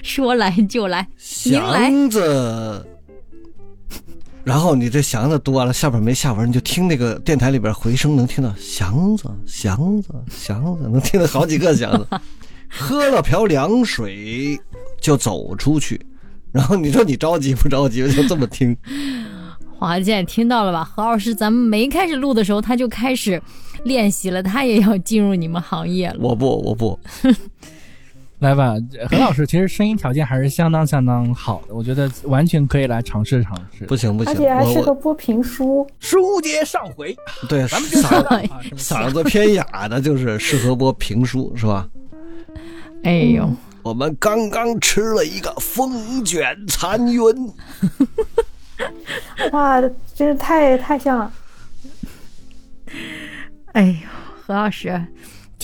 [0.03, 2.85] 说来就来，祥子。
[4.45, 12.07] 然后你这祥子读完了，下边没下文，你就听那个电台里边回声，能听到祥子、祥子、祥子，能听到好几个祥子。
[12.69, 14.61] 喝了瓢凉水
[15.01, 15.99] 就走出去，
[16.53, 18.07] 然后你说你着急不着急？
[18.13, 18.77] 就这么听。
[19.79, 20.85] 华健听到了吧？
[20.85, 23.41] 何老师，咱们没开始录的时候他就开始
[23.85, 26.17] 练习了，他也要进入你们行业了。
[26.21, 26.99] 我不，我不。
[28.41, 28.75] 来吧，
[29.09, 33.85] 何老师，其实声音条件还是相当相当好的，我觉得完全可以来尝试尝试。
[33.87, 35.87] 不行不行，而且还适合播评书。
[35.99, 37.17] 书接上回，
[37.49, 41.89] 对，咱们就嗓嗓子偏哑的，就是适合播评书，是吧？
[43.05, 43.49] 哎呦，
[43.83, 47.23] 我们刚刚吃了一个风卷残云，
[49.53, 49.81] 哇，
[50.15, 51.33] 真是太太像了。
[53.73, 54.09] 哎呦，
[54.45, 55.01] 何老师。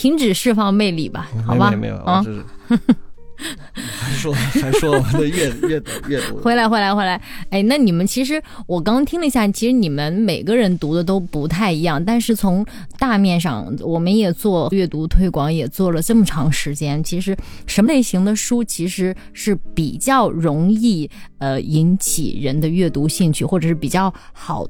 [0.00, 1.70] 停止释放魅力吧，好吧？
[1.72, 12.64] 没有，没有，啊，这是说还说我们的阅阅读阅读，回来回来回来，哎，那你们其实我刚听了一下，其实你们每个人读的都不太一样，但是从
[12.98, 17.36] 大面上，我们也做阅读推广，也做了这么长时间，其实
[17.66, 21.10] 什么类型的书其实是比较容易
[21.40, 24.66] 呃引起人的阅读兴趣，或者是比较好。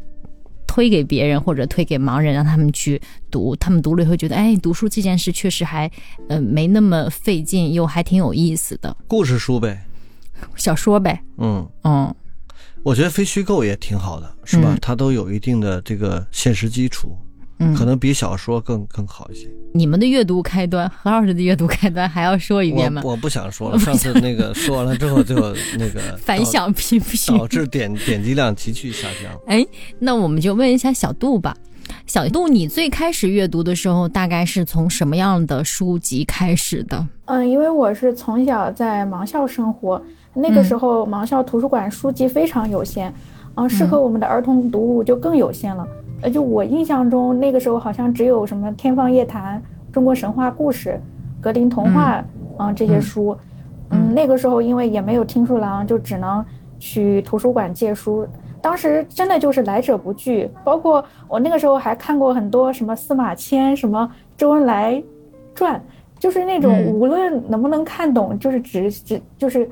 [0.70, 5.90] 推给别人或者推给盲人，让他们去读，他们读了以后觉得，哎，读书这件事确实还，
[6.28, 8.96] 呃，没那么费劲，又还挺有意思的。
[9.08, 9.84] 故事书呗，
[10.54, 11.68] 小说呗，嗯。
[11.82, 12.14] 嗯，
[12.84, 14.72] 我觉得非虚构也挺好的，是吧？
[14.72, 14.78] 嗯。
[14.80, 17.18] 它都有一定的这个现实基础，
[17.60, 19.46] 嗯，可能比小说更更好一些。
[19.72, 23.02] 你们的阅读开端，何老师的阅读开端还要说一遍吗？
[23.04, 25.36] 我我不想说了，上次那个说完了之后就
[25.78, 29.30] 那个 反响平平导致点点击量急剧下降。
[29.46, 29.64] 哎，
[29.98, 31.56] 那我们就问一下小杜吧。
[32.06, 37.06] 小杜，你最开始阅读的时候，大概是从什么样的书籍开始的？
[37.26, 40.00] 嗯，因为我是从小在盲校生活，
[40.32, 43.12] 那个时候盲校图书馆书籍非常有限，
[43.56, 45.86] 嗯，适合我们的儿童读物就更有限了。
[46.22, 49.58] 呃，就我印象中，那个时候好像只有什么《天方夜谭》
[49.92, 50.90] 《中国神话故事》
[51.42, 52.22] 《格林童话》
[52.62, 53.36] 啊、这些书。
[53.90, 56.44] 嗯，那个时候因为也没有听书郎，就只能
[56.78, 58.26] 去图书馆借书。
[58.62, 65.02] 当时真的就是来者不拒，包括我那个时候还看过很多什么司马迁、什么周恩来
[65.54, 65.82] 传，
[66.18, 69.68] 就是那种嗯无论能不能看懂，就是只只就是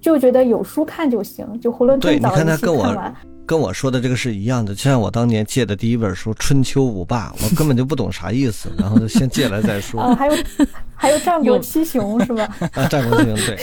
[0.00, 3.14] 就觉得有书看就行，就囫囵吞枣一气看他跟我看完。
[3.44, 10.00] 跟我说的这个是一样的，就像我当年借的第一本书《春秋五霸》，我根本就不懂啥意思，然后就先借来再说。
[10.02, 10.34] 啊，还有
[10.94, 12.48] 还有战国七雄是吧？
[12.74, 13.58] 啊，战国七雄对。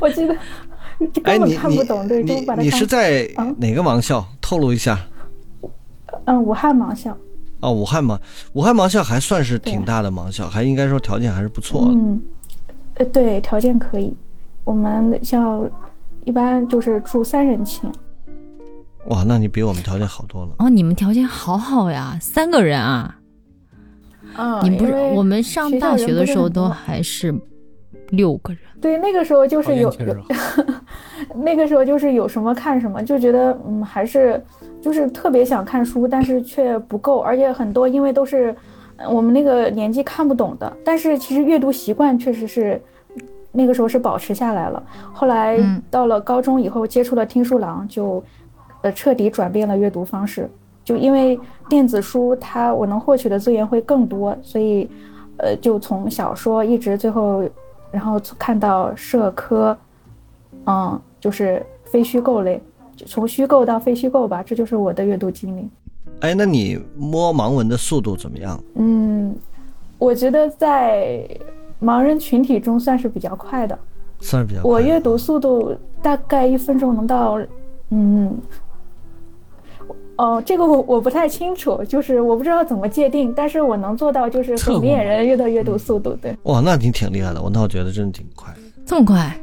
[0.00, 0.34] 我记得
[1.24, 4.26] 哎，根本你你看不懂，对，就你你把它看是在啊哪个盲校？
[4.40, 4.98] 透露一下。
[6.26, 7.16] 嗯武汉盲校，
[7.60, 8.18] 哦，武汉盲，
[8.54, 11.92] 武汉盲校还算是挺大的盲校，还应该说条件还是不错的。
[11.92, 12.22] 嗯，
[12.94, 14.14] 呃，对，条件可以。
[14.64, 15.68] 我们校
[16.24, 17.90] 一般就是住三人寝，
[19.08, 20.52] 哇，那你比我们条件好多了。
[20.58, 23.16] 哦，你们条件好好呀，三个人啊！
[24.34, 27.34] 啊，你不是我们上大学的时候都还是
[28.10, 28.62] 六个人。
[28.80, 29.94] 对那个时候就是有
[31.36, 34.42] 那个时候就是有什么看什么，就觉得嗯还是
[34.82, 38.54] 就是特别想看书，但是却不够，而且很多因为都是
[38.96, 42.80] 呃我们那个年纪看不懂的，但是其实阅读习惯确实是
[43.52, 44.82] 那个时候是保持下来了。
[45.12, 48.22] 后来嗯到了高中以后，接触了听书郎，就
[48.84, 50.46] 呃彻底转变了阅读方式。
[50.84, 54.86] 就因为电子书它我能获取的资源会更多，所以
[55.38, 57.42] 呃就从小说一直最后，
[57.90, 59.74] 然后看到社科，
[60.66, 62.60] 嗯，就是非虚构类，
[62.94, 65.66] 就从虚构到非虚构吧，这就是我的阅读经历。
[66.20, 68.62] 哎，那你摸盲文的速度怎么样？
[68.74, 69.34] 嗯，
[69.98, 71.26] 我觉得在
[71.82, 73.78] 盲人群体中算是比较快的。
[74.20, 77.38] 算是比较快我阅读速度大概一分钟能到，
[77.90, 78.38] 嗯，
[80.16, 86.36] 哦，这个我我不太清楚，就是我不知道怎么界定，但是我能做到就是测过和明眼吗人阅的阅读速度，对。
[86.44, 87.42] 哇，那你挺厉害的。
[87.42, 88.54] 我那我觉得真的挺快。
[88.86, 89.36] 这么快？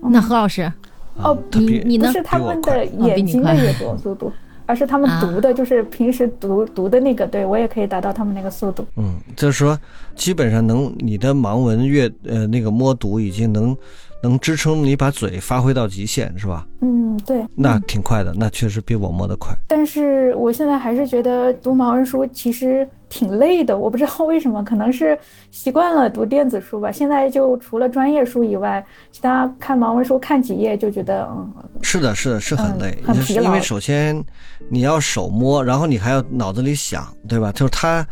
[0.00, 0.72] 那何老师，啊
[1.16, 4.32] 哦他比你呢不是他们的眼睛的阅读速度，
[4.66, 8.84] 而是他们啊读的，就是平时读读的那个，对我也可以达到他们那个速度。
[8.96, 9.78] 嗯，就是说，
[10.14, 13.76] 基本上能你的盲文阅呃那个摸读已经能
[14.22, 16.66] 能支撑你把嘴发挥到极限，是吧？
[16.80, 17.44] 嗯，对。
[17.56, 19.52] 那挺快的，那确实比我摸得快。
[19.66, 25.18] 但是我现在还是觉得读盲文书其实挺累的，我不知道为什么，可能是
[25.50, 26.90] 习惯了读电子书吧。
[26.92, 34.24] 现在就除了专业书以外，其他看盲文书看几页就觉得，嗯，是的，是的，是很嗯累，很疲劳因为首先
[34.68, 37.50] 你要手摸，然后你还要脑子里想，对吧？
[37.52, 38.06] 就是它，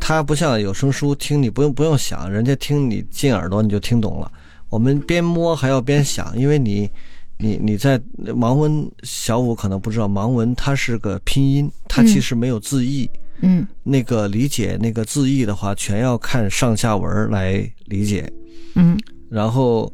[0.00, 4.30] 它不像有声书听，你不用不用想，人家听你进耳朵你就听懂了。
[4.70, 6.88] 我们边摸还要边想，因为你，
[7.36, 13.10] 你你在盲文，小五可能不知道，盲文它是个拼音，它其嗯实没有字义。
[13.42, 18.30] 嗯那个理解那个字义的话，全要看上下文来理解。
[18.74, 18.98] 嗯
[19.30, 19.92] 然后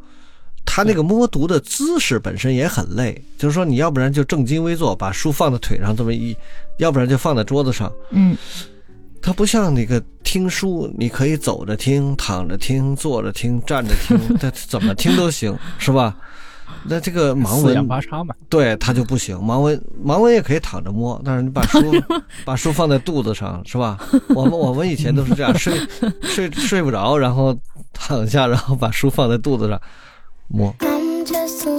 [0.64, 6.36] 他那个摸读的姿势本身也很累，就是说你要不然就正襟危坐，把书放在腿上这么一，
[6.78, 7.90] 要不然就放在桌子上。
[8.10, 8.36] 嗯
[9.26, 16.16] 它不像那个听书，你可以走着听、躺着听、坐着听、站着听， 它怎么听都行，是吧？
[16.84, 21.80] 那这个盲文八叉嘛，对它就不行，盲文盲文也可以躺着摸，但是你把书
[22.46, 23.98] 把书放在肚子上，是吧？
[24.28, 25.76] 我们我们以前都是这样，睡
[26.22, 27.52] 睡睡不着，然后
[27.92, 29.80] 躺下，然后把书放在肚子上
[30.46, 30.72] 摸。
[30.78, 31.76] I'm just a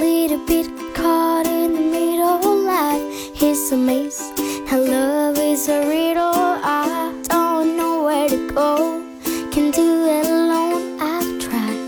[4.69, 9.01] And love is a riddle, I don't know where to go.
[9.49, 11.79] Can do it alone, I've tried,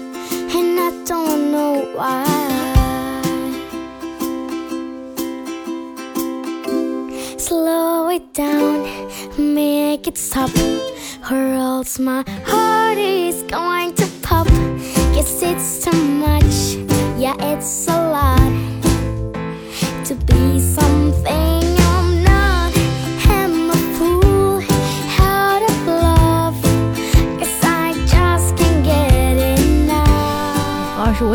[0.55, 2.25] and I don't know why.
[7.37, 8.87] Slow it down,
[9.37, 10.51] make it stop,
[11.29, 14.47] or else my heart is going to pop.
[15.13, 16.77] Guess it's too much,
[17.19, 18.38] yeah, it's a lot.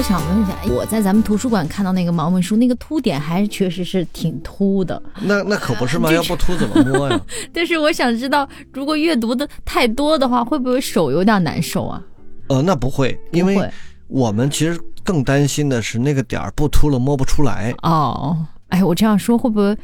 [0.06, 5.02] 想问一下，我在咱们图书馆看到那个盲文书，那个凸点还确实是挺凸的。
[5.22, 6.10] 那那可不是吗？
[6.10, 7.18] 这要不凸怎么摸呀？
[7.54, 12.02] 但是我想知道，如果阅读的太多的话，会不会手有点难受啊？
[12.48, 13.58] 呃，那不会，因为
[14.06, 17.74] 我们其实更担心的是那个点儿不凸了摸不出来。
[17.82, 18.36] 哦，
[18.68, 19.74] 哎，我这样说会不会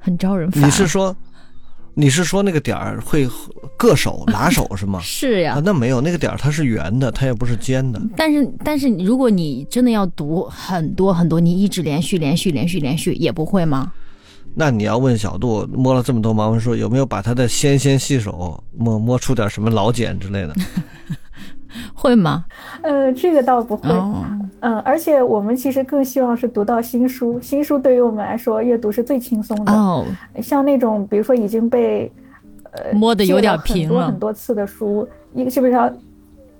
[0.00, 0.66] 很招人烦？
[0.66, 1.14] 你是说，
[2.00, 3.28] 你是说那个点儿会
[3.78, 4.98] 硌手拉手是吗？
[5.04, 8.00] 是呀啊，，那没有，那个点儿它是圆的，它也不是尖的。
[8.16, 13.92] 但是但是如果你真的要读很多很多，你一直连续连续连续连续也不会吗？
[14.54, 20.56] 那你要问小杜摸了这么多盲文书，有没有把他的纤纤细手摸摸出点什么老茧之类的？
[21.94, 22.44] 会吗？
[22.82, 23.88] 呃，这个倒不会。
[23.90, 24.24] 哦，
[24.60, 29.72] 嗯，而且我们其实更希望是读到新书，新书对于我们来说阅读是最轻松的。
[29.72, 30.04] 哦，
[30.42, 32.10] 像那种比如说已经被
[32.72, 35.92] 呃摸的有点平了了很多很多次的书，一个基本上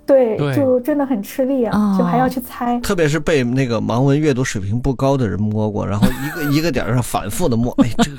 [0.05, 2.79] 对对就真的很吃力啊，哦就还要去猜。
[2.81, 8.17] 特别是被那个盲文阅读水平不高的人摸过，然后一个 一个点上反复的摸，哎，这个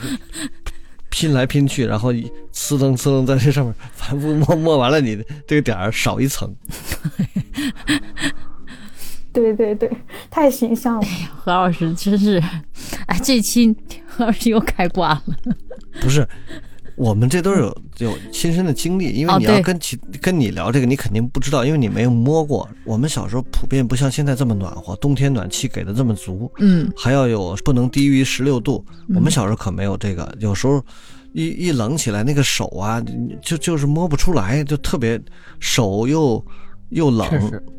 [1.12, 6.50] 拼来拼去，然后一呲楞呲楞在这上面反复摸，摸完了你的这个点儿少一层。
[9.30, 9.90] 对对对，
[10.30, 11.06] 太形象了。
[11.36, 12.42] 何老师真是，
[13.06, 15.22] 哎，这期何老师又开挂了。
[16.00, 16.26] 不是，
[16.96, 22.68] 我们这都是有有亲身的经历，因为你要跟其跟你聊这个，你肯定不知道，因为你没有摸过。
[22.84, 28.84] 我们小时候普遍不像现在这么暖和，冬天暖气给的这么足，嗯，还要有不能低于十六度。
[29.14, 30.84] 我们小时候可没有这个，有时候
[31.32, 33.02] 一一冷起来，那个手啊，
[33.40, 35.20] 就就是摸不出来，就特别
[35.60, 36.44] 手又
[36.92, 37.26] 又冷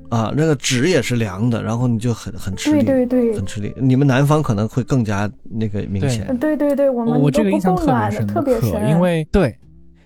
[0.10, 3.32] 啊，那个纸也是凉的，然后你就很很吃力，对对。
[3.32, 3.73] 对很吃力。
[3.78, 6.28] 你们南方可能会更加那个明显。
[6.28, 9.58] 嗯对对对，我们我我这个印象特别深刻特别深，，因为对，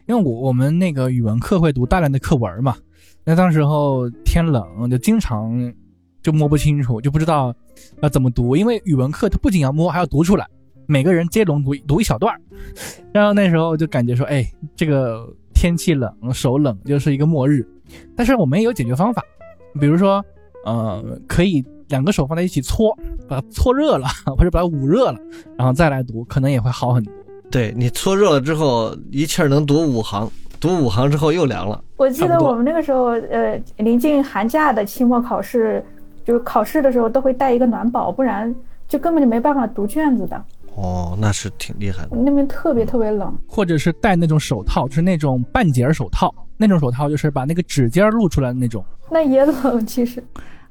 [0.06, 2.76] 因为我我们那个语文课会读大量的课文嘛，
[3.26, 5.74] 那当时候天冷，就经常
[6.22, 7.54] 就摸不清楚，就不知道
[8.02, 10.48] 要怎么读，因为语文课它不仅要摸，还要读出来，
[10.86, 12.40] 每个人接龙读读一小段儿。
[13.12, 17.68] 然后那时候就感觉说，哎，这个天气冷，手冷就是一个末日，
[18.16, 19.24] 但是我们也有解决方法，
[19.80, 20.24] 比如说，
[20.66, 22.98] 呃，可以两个手放在一起搓，
[23.28, 25.20] 把它搓热了， 或者把它捂热了，
[25.58, 27.14] 然后再来读，可能也会好很多。
[27.50, 31.82] 对你搓热了之后，一气儿能读五行，读五行之后又凉了。
[31.96, 35.84] 我记得我们那个时候，呃，临近寒假的期末考试，
[36.26, 38.54] 就是考试的时候都会带一个暖宝，不然
[38.88, 40.44] 就根本就没办法读卷子的。
[40.76, 42.18] 哦，那是挺厉害的。
[42.18, 48.84] 那边特别特别冷，或者是戴那种手套，就是那种半截儿手套，那种手套就是把那个指尖儿露出来的那种。
[49.10, 50.24] 那也冷，其实。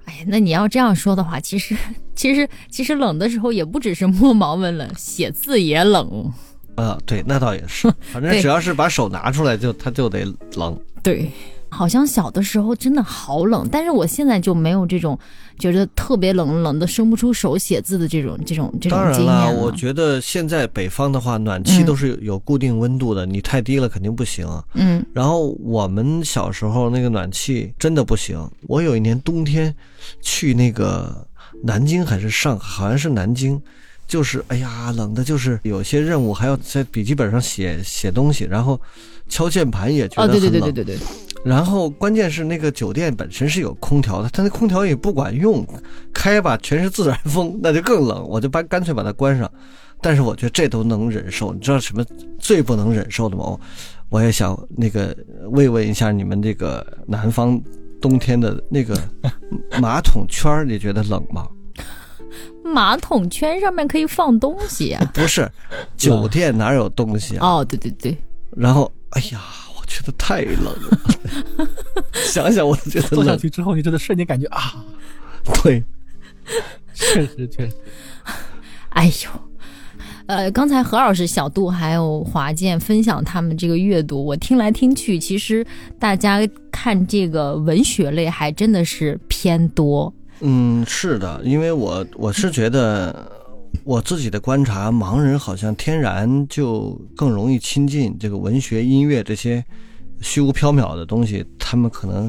[0.04, 1.76] 哎呀，那你要这样说的话，其实
[2.14, 6.32] 其实其实冷的时候也不只是摸毛问冷，写字也冷。
[6.76, 10.78] 啊，对，那倒也是， 反正只要是把手拿出来就，它就得冷。
[11.02, 11.30] 对，
[11.76, 15.18] 好像小的时候真的好冷，但是我现在就没有这种
[15.58, 19.60] 觉得特别冷，冷的伸不出手写字的这种这种这种当然经验了，了。
[19.60, 24.48] 我觉得现在北方的话，暖气嗯都是有有固定温度的，你太低了肯定不行。
[24.72, 28.42] 嗯然后我们小时候那个暖气真的不行。
[28.66, 29.74] 我有一年冬天
[30.22, 31.26] 去那个
[31.62, 33.60] 南京还是上海，好像是南京，
[34.06, 38.80] 就是哎呀冷的，就是有些任务还要在笔记本上写写东西，然后
[39.28, 40.50] 敲键盘也觉得很冷。
[40.50, 40.98] 对对对对对，
[41.46, 45.64] 然后关键是那个酒店本身是有空调的，它那空调也不管用，
[46.12, 49.48] 开吧全是自然风，那就更冷，我就把干脆把它关上。
[50.00, 52.04] 但是我觉得这都能忍受，你知道什么
[52.36, 53.44] 最不能忍受的吗？
[53.44, 53.60] 我
[54.08, 55.16] 我也想那个
[55.52, 57.60] 慰问一下你们这个南方
[58.02, 59.00] 冬天的那个
[59.80, 61.46] 马桶圈，你觉得冷吗？
[62.64, 65.48] 马桶圈上面可以放东西呀、不是，
[65.96, 67.46] 酒店哪有东西啊？
[67.46, 68.18] 哦，对对对，
[68.56, 69.40] 然后哎呀，
[69.75, 71.00] 我觉得太冷了，
[72.12, 73.36] 想想我都觉得坐下。
[73.36, 74.84] 去之后，你真的瞬间感觉啊，
[75.62, 75.82] 对，
[76.94, 77.74] 确实确实，
[78.90, 79.30] 哎呦。
[80.26, 85.64] 呃，刚才何老师、小杜还有华健分享他们这个阅读，我听来听去，其实
[86.00, 86.40] 大家
[86.72, 90.12] 看这个文学类还真的是偏多。
[90.40, 93.30] 嗯，是的，因为我我是觉得
[93.86, 99.64] 我自己的观察，盲人好像天然就更容易亲近这个文学、音乐这些
[100.20, 101.46] 虚无缥缈的东西。
[101.56, 102.24] 他们可能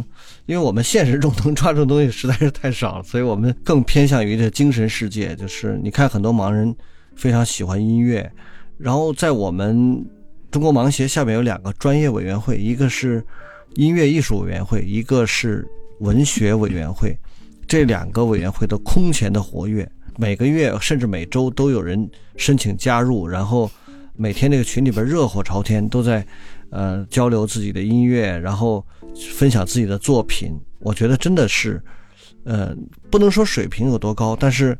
[0.45, 5.36] 因为我们现实中能抓住的东西实在是太少了，所以我们更偏向于这精神世界。
[5.36, 6.74] 就是你看很多盲人
[7.16, 8.32] 非常喜欢音乐，
[8.78, 10.05] 然后在我们
[10.51, 13.26] 中国盲协下面有两个专业委员会，一个是
[13.74, 15.68] 音乐艺术委员会，一个是
[16.01, 17.18] 文学委员会。
[17.68, 23.70] 这两个委员会都空前的活跃，每个月甚至每周都有人申请加入，然后
[24.15, 26.26] 每天那个群里边热火朝天，都在
[26.72, 28.84] 呃交流自己的音乐，然后
[29.32, 30.59] 分享自己的作品。
[30.80, 31.80] 我觉得真的是，
[32.45, 32.76] 呃，
[33.11, 34.76] 不能说水平有多高，但是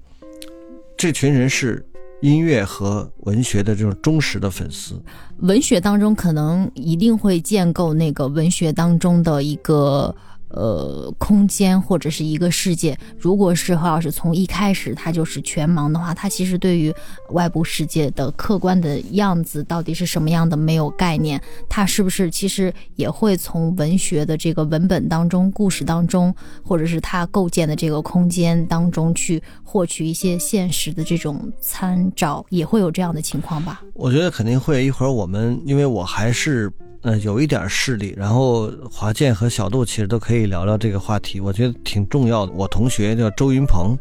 [0.98, 1.86] 这群人是
[2.22, 5.00] 音乐和文学的这种忠实的粉丝。
[5.42, 10.16] 文学当中可能一定会建构那个文学当中的一个。
[10.50, 12.98] 呃，空间或者是一个世界。
[13.18, 16.94] 如果是何老师从一开始他就是全盲的话，他其实对于
[17.32, 21.42] 外部世界的客观的样子到底是什么样的没有概念。
[21.68, 26.34] 他是不是其实也会从文学的这个文本当中、故事当中，
[26.64, 32.46] 或者是他构建的这个空间当中去获取一些现实的这种参照？
[32.50, 33.82] 也会有这样的情况吧？
[33.94, 34.86] 我觉得肯定会。
[34.86, 36.72] 一会儿我们，因为我还是。
[37.02, 42.52] 呃，有一点势力，然后华健和小杜其实都可以聊聊这个话题，我觉得挺重要的。
[42.54, 43.98] 我同学叫周云鹏，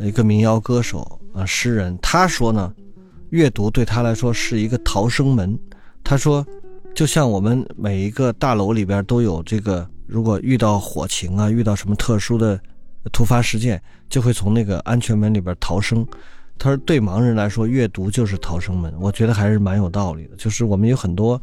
[0.00, 2.74] 一个民谣歌手啊，诗人，他说呢，
[3.30, 5.58] 阅读对他来说是一个逃生门。
[6.02, 6.44] 他说，
[6.94, 12.60] 就像我们每一个大楼里边都有这个，如果遇到火情啊，遇到什么特殊的
[13.12, 13.80] 突发事件，
[14.10, 16.06] 就会从那个安全门里边逃生。
[16.58, 18.92] 他说，对盲人来说，阅读就是逃生门。
[19.00, 21.40] 我觉得还是蛮有道理的，就是我们有很多。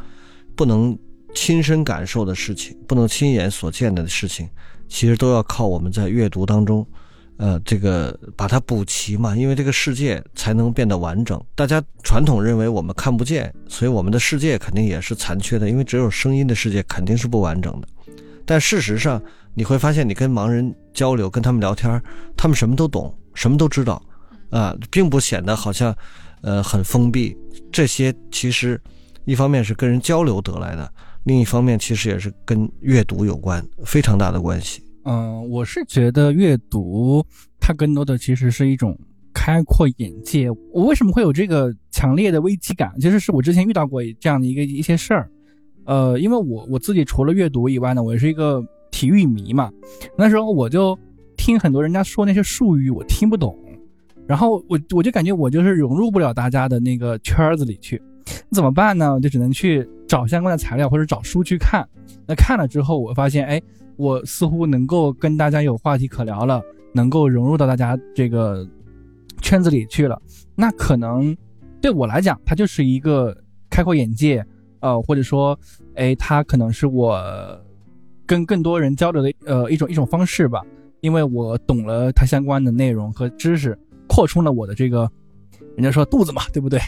[0.55, 0.97] 不能
[1.33, 4.49] 亲身感受的事情，不能亲眼所见的事情，
[4.87, 6.85] 其实都要靠我们在阅读当中，
[7.37, 9.35] 呃，这个把它补齐嘛。
[9.35, 11.41] 因为这个世界才能变得完整。
[11.55, 15.69] 大家传统认为我们看不见，所以我们的世界肯定也是残缺的。
[15.69, 17.87] 因为只有声音的世界肯定是不完整的。
[18.45, 19.21] 但事实上，
[19.53, 22.01] 你会发现，你跟盲人交流，跟他们聊天，
[22.35, 24.03] 他们什么都懂，什么都知道，
[24.49, 25.95] 啊，并不显得好像，
[26.41, 27.37] 呃，很封闭。
[27.71, 28.79] 这些其实。
[29.25, 30.91] 一方面是跟人交流得来的，
[31.23, 34.83] 另一方面其实也是跟阅读有关，非常大的关系。
[35.03, 37.25] 嗯，我是觉得阅读
[37.59, 38.97] 它更多的其实是一种
[39.33, 40.49] 开阔眼界。
[40.71, 42.91] 我为什么会有这个强烈的危机感？
[42.99, 45.29] 其实是我之前遇到过这样的一个一些事儿。
[45.85, 49.71] 呃，因为我我自己除了阅读以外呢，我也是一个体育迷嘛。
[50.17, 50.97] 那时候我就
[51.35, 53.57] 听很多人家说那些术语，我听不懂，
[54.27, 57.99] 然后我我就感觉我就是融入不了大家的那个圈子里去。
[58.51, 59.13] 怎么办呢？
[59.13, 61.87] 我就只能去找相关的材料或者找书去看。
[62.27, 63.61] 那看了之后，我发现，哎，
[63.97, 66.61] 我似乎能够跟大家有话题可聊了，
[66.93, 68.67] 能够融入到大家这个
[69.41, 70.21] 圈子里去了。
[70.55, 71.35] 那可能
[71.81, 73.35] 对我来讲，它就是一个
[73.69, 74.45] 开阔眼界，
[74.79, 75.57] 呃，或者说，
[75.95, 77.19] 哎，它可能是我
[78.25, 80.61] 跟更多人交流的呃一种一种方式吧。
[81.01, 83.75] 因为我懂了它相关的内容和知识，
[84.07, 85.09] 扩充了我的这个，
[85.75, 86.79] 人家说肚子嘛，对不对？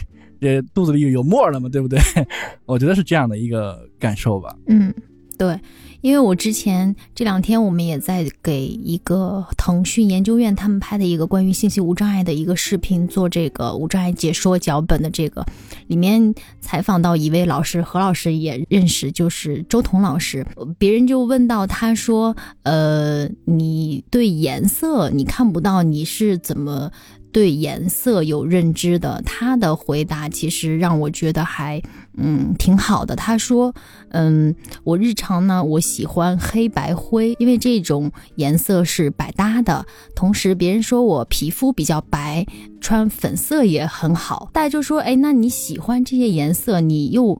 [0.44, 1.98] 这肚子里有有沫了嘛，对不对？
[2.66, 4.54] 我觉得是这样的一个感受吧。
[4.66, 4.92] 嗯，
[5.38, 5.58] 对，
[6.02, 15.44] 因为我之前这两天我们也在给一个腾讯研究院他们拍的一个关于信息无障碍的一个视频做这个无障碍解说脚本的这个，
[15.86, 20.46] 里面采访到一位老师，何老师也认识，就是周彤老师。
[20.78, 26.92] 别人就问到他说：“呃，你对颜色你看不到，你是怎么？”
[27.34, 31.82] 对颜色有认知的，他的回答其实让我觉得还
[32.16, 33.16] 嗯挺好的。
[33.16, 33.74] 他说，
[34.10, 34.54] 嗯，
[34.84, 39.84] 我日常呢，我喜欢黑白灰，因为这种颜色是百搭的。
[40.14, 42.46] 同时，别人说我皮肤比较白，
[42.80, 44.48] 穿粉色也很好。
[44.52, 47.36] 大家就说，哎，那你喜欢这些颜色，你又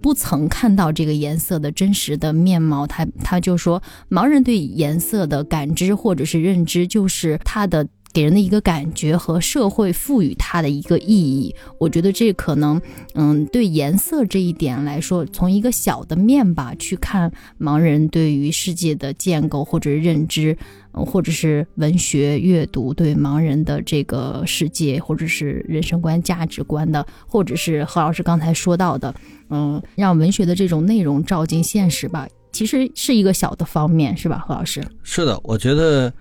[0.00, 2.86] 不曾看到这个颜色的真实的面貌。
[2.86, 7.86] 他他就说，盲人对颜色的感知或者是认知，就是他的。
[8.12, 12.80] 给人的一个感觉和社会赋予它的一个意义，我觉得这可能，
[13.14, 17.30] 嗯，对颜色这一点来说，从一个小的面吧去看
[17.60, 20.56] 盲人对于世界的建构或者认知，
[20.92, 29.14] 或者是文学阅读对盲人的这个世界或者是人生观价值观的，或者是何老师刚才说到的，
[29.50, 34.82] 嗯，让文学的这种内容照进现实吧，其实是一个小的方面，是吧，何老师？
[35.02, 36.12] 是的，我觉得。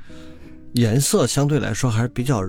[0.78, 2.42] 颜色相对来说还是比较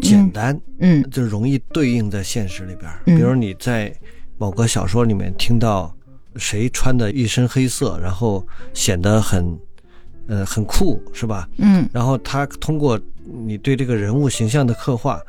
[0.00, 2.90] 简单，嗯，就容易对应在现实里边。
[3.04, 3.94] 比如你在
[4.38, 5.94] 某个小说里面听到
[6.36, 9.58] 谁穿的一身黑色，然后显得很，
[10.26, 11.46] 呃，很酷，是吧？
[11.58, 12.98] 嗯，然后他通过
[13.46, 15.20] 你对这个人物形象的刻画，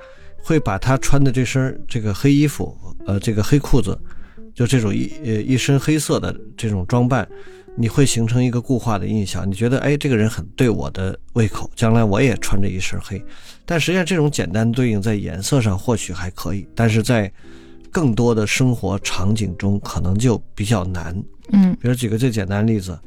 [0.42, 2.76] 会把他穿的这身这个黑衣服，
[3.06, 4.00] 呃，这个黑裤子，
[4.56, 7.28] 就这种一呃一身黑色的这种装扮。
[7.78, 13.22] 你会形成一个固化的印象，你觉得哎，这个人很对我的胃口，将来我也穿着一身黑。
[13.66, 17.30] 但实际上，这种简单对应在颜色上或许还可以，但是在
[17.92, 21.22] 更多的生活场景中可能就比较难。
[21.52, 22.98] 嗯比如举个最简单的例子，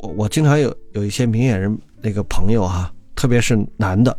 [0.00, 4.14] 我我经常有有一些明眼人那个朋友哈，特别是男的，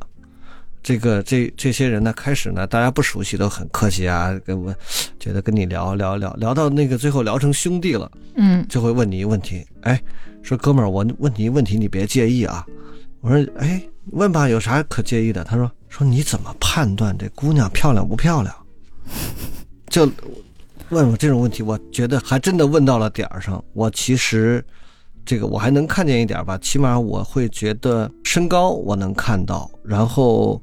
[0.90, 4.74] 这个这这些人呢，开始呢大家不熟悉都很客气啊，跟我
[5.20, 10.02] 觉得跟你聊聊聊聊到那个最后聊成兄弟了，嗯就会问你一个问题，哎，
[10.42, 12.66] 说哥们儿，我问你一个问题，你别介意啊。
[13.22, 13.80] 我说，哎，
[14.14, 15.44] 问吧，有啥可介意的？
[15.44, 18.56] 他说，说你怎么判断这姑娘漂亮不漂亮？
[19.90, 20.12] 就
[20.90, 23.64] 问我这种问题，我觉得还真的问到了点儿上。
[23.74, 24.66] 我其实
[25.24, 30.60] 这个我还能看见一点吧，起码我会觉得身高我能看到，然后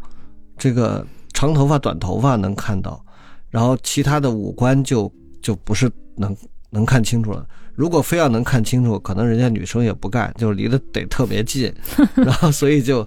[0.56, 3.04] 这个长头发、短头发能看到，
[3.50, 5.10] 然后其他的五官就
[5.42, 6.36] 就不是能
[6.70, 7.46] 能看清楚了。
[7.74, 11.70] 如果非要能看清楚，可能人家女生也不干，就离得得特别近，
[12.16, 13.06] 然后所以就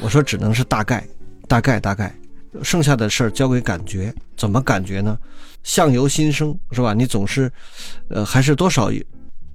[0.00, 1.06] 我说只能是大概，
[1.46, 2.14] 大概大概，
[2.62, 4.14] 剩下的事儿交给感觉。
[4.34, 5.18] 怎么感觉呢？
[5.62, 6.94] 相由心生，是吧？
[6.94, 7.52] 你总是，
[8.08, 8.90] 呃，还是多少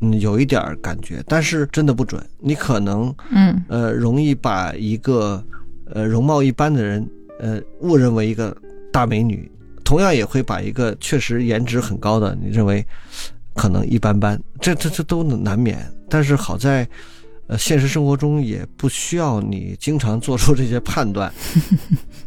[0.02, 2.24] 嗯有一点感觉，但是真的不准。
[2.38, 5.44] 你可能嗯呃容易把一个
[5.88, 7.10] 呃容貌一般的人
[7.44, 8.56] 呃误认为一个
[8.92, 9.52] 大美女，
[9.84, 12.86] 同样也会把一个确实颜值很高的你认为
[13.54, 15.78] 可能一般般，这这这都难免。
[16.10, 16.88] 但是好在。
[17.48, 21.30] 呃，现实生活中也不需要你经常做出这些判断，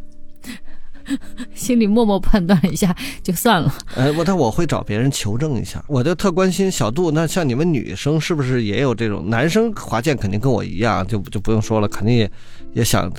[1.55, 3.73] 心里默默判断一下就算了。
[3.95, 7.09] 呃，我但我会找别人求证一下，我就特关心小杜。
[7.09, 9.27] 那像你们女生是不是也有这种？
[9.27, 12.31] 男生华健肯定跟我一样，就就不用说了，肯定也
[12.73, 13.11] 也想，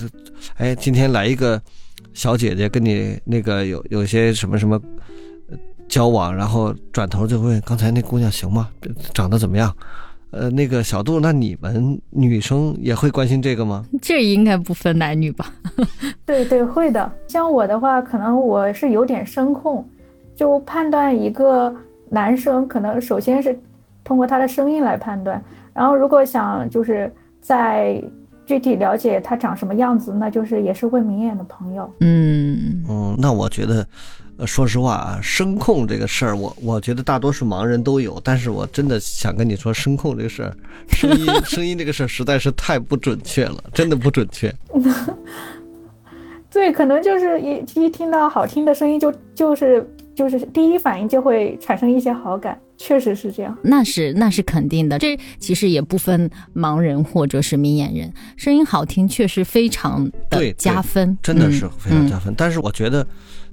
[0.55, 1.61] 哎，今天来一个
[2.13, 4.81] 小姐姐跟你那个有有些什么什么
[5.49, 5.57] 呃
[5.87, 8.69] 交往，然后转头就问刚才那姑娘行吗？
[9.13, 9.75] 长得怎么样？
[10.31, 13.83] 呃，那个小杜，那你们女生也会关心这个吗？
[13.99, 15.51] 这应该不分男女吧？
[16.23, 17.11] 对对，会的。
[17.27, 19.83] 像我的话，可能我是有点声控，
[20.35, 21.75] 就判断一个
[22.09, 23.59] 男生，可能首先是
[24.03, 25.43] 通过他的声音来判断，
[25.73, 27.99] 然后如果想就是在
[28.49, 31.87] 具体了解他长什么样子，那就是也是问明眼的朋友。
[31.99, 33.85] 嗯嗯，那我觉得，
[34.37, 40.55] 呃，说实话啊，声控这个事儿，我我觉得大多数盲人都有，但是我真的想跟你说，声控这个事儿，
[40.89, 44.51] 声音 声音这个事儿实在是太不准确了，真的不准确。
[46.49, 53.55] 对，可能就是一一听到好听的声音就，就是就是第一反应就会产生一些好感，确实是这样。
[53.61, 54.97] 那是那是肯定的。
[54.97, 62.33] 这其实也不分盲人或者是明眼人，声音好听确实非常的加分，真的是嗯非常加分。
[62.37, 63.05] 但是我觉得，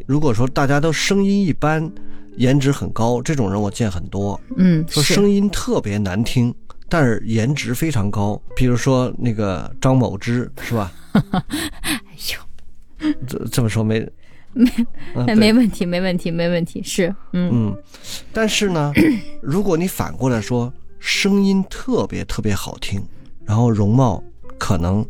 [0.07, 1.91] 如果说大家都声音一般，
[2.37, 4.41] 颜值很高，这种人我见很多。
[4.57, 6.55] 嗯，说声音特别难听，
[6.89, 10.93] 但是颜值非常高，比如说那个张某之，是吧？
[11.83, 12.01] 哎
[13.01, 14.09] 呦，这这么说没
[15.27, 17.77] 没 没问题，没问题，没问题，是嗯嗯，
[18.33, 18.93] 但是呢，
[19.43, 23.03] 如果你反过来说，声音特别特别好听，
[23.45, 24.23] 然后容貌
[24.59, 25.05] 可能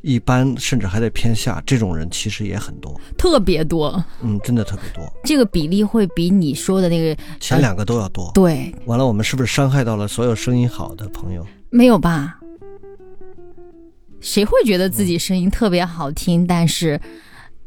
[0.00, 2.98] 一般，甚至还得偏下，这种人其实也很多。
[3.18, 8.30] 特别多，嗯，真的特别多，这个比例会比你说的那个前两个都要多。
[8.34, 11.46] 对完了，我们是不是伤害到了所有声音好的朋友？
[11.70, 12.38] 没有吧？
[14.20, 16.98] 谁会觉得自己声音特别好听，但是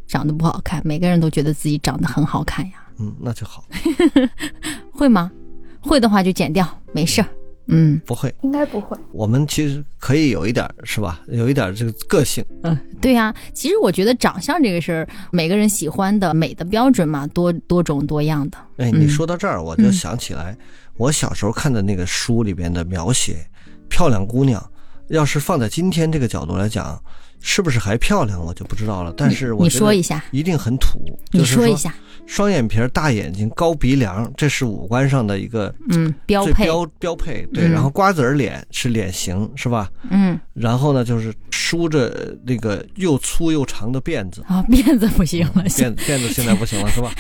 [0.10, 0.82] 长得不好看？
[0.84, 3.64] 每个人都觉得自己长得很好看呀，嗯，那就好。
[4.92, 5.32] 会吗？
[5.80, 7.28] 会的话就剪掉，没事儿。
[7.72, 8.98] 嗯不会，应该不会。
[9.12, 11.22] 我们其实可以有一点儿，是吧？
[11.28, 12.44] 有一点儿这个个性。
[12.64, 18.58] 嗯，对呀、其实我觉得长相这个事儿，每个人喜欢的美的标准嘛，多多种多样的。
[18.78, 20.58] 哎，嗯你说到这儿，我就嗯想起来，
[20.98, 23.48] 我小时候看的那个书里边的描写，
[23.88, 24.60] 漂亮姑娘，
[25.10, 27.00] 要是放在今天这个角度来讲，
[27.42, 29.14] 是不是还漂亮，我就不知道了。
[29.16, 31.00] 但是我你说一下，一定很土，
[31.32, 31.94] 你就是说一下，
[32.26, 37.46] 双眼皮儿、大眼睛、高鼻梁，这是五官上的一个嗯，标配，标标配。
[37.54, 39.90] 对，嗯然后瓜子儿脸是脸型，是吧？
[40.10, 44.44] 嗯，然后呢，就是梳着那个又粗又长的辫子。
[44.48, 47.12] 啊，辫子不行了，辫辫子现在不行了，是吧？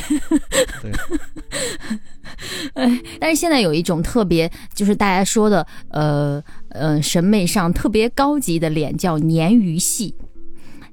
[0.81, 0.91] 对，
[2.73, 10.13] 哎但是现在有一种特别，就是大家说的，呃呃，审美上特别高级的脸叫鲶鱼系。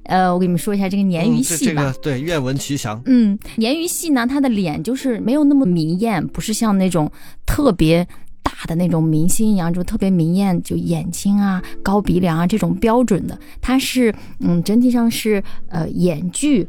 [0.05, 1.83] 呃，我给你们说一下这个鲶鱼系吧。
[1.83, 3.03] 这个对，愿闻其详。
[3.07, 7.11] 嗯，鲶鱼系呢，它的脸就是没有那么明艳，不是像那种
[7.45, 8.07] 特别
[8.43, 13.37] 大的那种明星一样，就特别明艳，就眼睛啊、高鼻梁啊这种标准的。
[13.61, 16.69] 它是嗯，整体上是呃眼距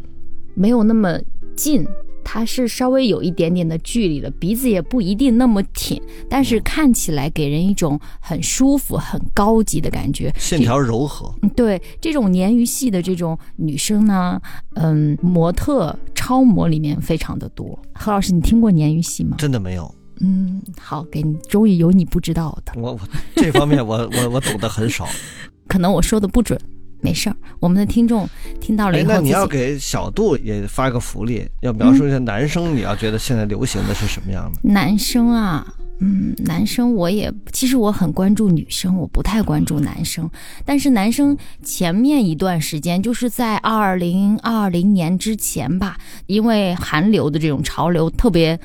[0.55, 1.19] 没有那么
[1.55, 1.85] 近。
[2.29, 10.29] 它是稍微有一点点的距离的，鼻子也不一定那么挺，但是看起来给人一种很舒服、很高级的感觉。
[10.37, 14.41] 线条柔和，嗯对这种鲶鱼系的这种女生呢，
[14.75, 17.79] 嗯，模特、超模里面非常的多。
[17.93, 19.37] 何老师，你听过鲶鱼系吗？
[19.39, 19.89] 真的没有。
[20.19, 22.73] 嗯，好，给你，终于有你不知道的。
[22.75, 22.99] 我我
[23.37, 25.07] 这方面我我我懂得很少。
[25.65, 26.59] 可能我说的不准，
[27.01, 27.35] 没事儿。
[27.59, 28.27] 我们的听众
[28.59, 34.59] 听到了以后，那你要给小度也发个福利，要描述一下男生，你要觉得现在流行的是什么样的？
[34.63, 35.65] 男生啊。
[35.99, 40.29] 嗯，男生我也其实我很关注女生，我不太关注男生。
[40.63, 48.59] 但是男生前面一段时间，就是在二零二零年之前吧，因为韩流的这种潮流特别，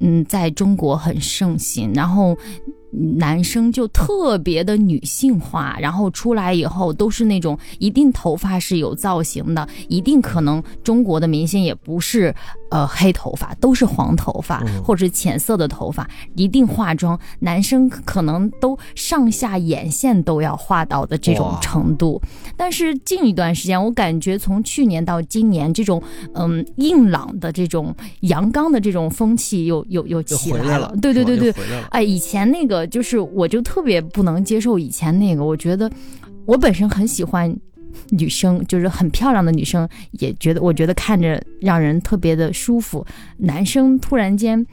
[0.00, 2.36] 嗯，在中国很盛行，然后。
[2.92, 12.34] 男生就特别的女性化，然后出来以后都是那种一定头发是有造型的，一定可能中国的明星也不是
[12.72, 17.18] 呃黑头发，都是黄头发或者浅色的头发，一定化妆。
[17.38, 22.20] 男生可能都上下眼线都要画到的这种程度。
[22.56, 26.02] 但是近一段时间，我感觉从去年到今年，这种
[26.34, 30.92] 嗯硬朗的这种阳刚的这种风气又又又起来了。
[31.00, 31.54] 对对对对，
[31.90, 32.86] 哎，以前那个。
[32.86, 35.44] 就是，我就特别不能接受以前那个。
[35.44, 35.90] 我觉得，
[36.46, 37.54] 我本身很喜欢
[38.10, 43.06] 女生，就是很漂亮的女生，也觉得我觉得看着让人特别的舒服。
[43.38, 44.66] 男生突然间。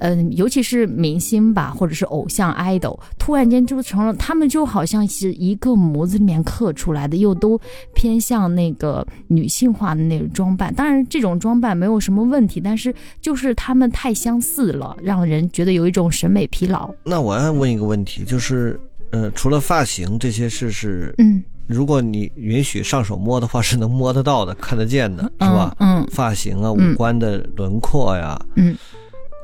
[0.00, 7.60] 嗯，尤其是明星吧，或者是偶像 idol，突然间就成了，他们就好像是一个模子里面刻出来的，又都
[7.96, 10.72] 偏向那个女性化的那种装扮。
[10.72, 16.88] 当然，这种装扮没有什么问题，但是就是他们太相似了，让人觉得有一种审美疲劳。
[17.02, 18.78] 那我要问一个问题，就是，
[19.10, 25.76] 呃，除了发型这些事是，嗯，如果你允许上手摸的话，是能摸得到的、看得见的，是吧？
[25.78, 28.74] 嗯，发型啊，五官的轮廓呀，嗯。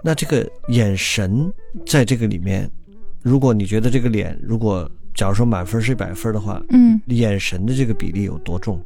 [0.02, 1.52] 那这个眼神
[1.86, 2.70] 在这个里面，
[3.22, 8.82] 如果你觉得这个脸，如果假如说满分是一百分的话，嗯，眼神的这个比例有多重？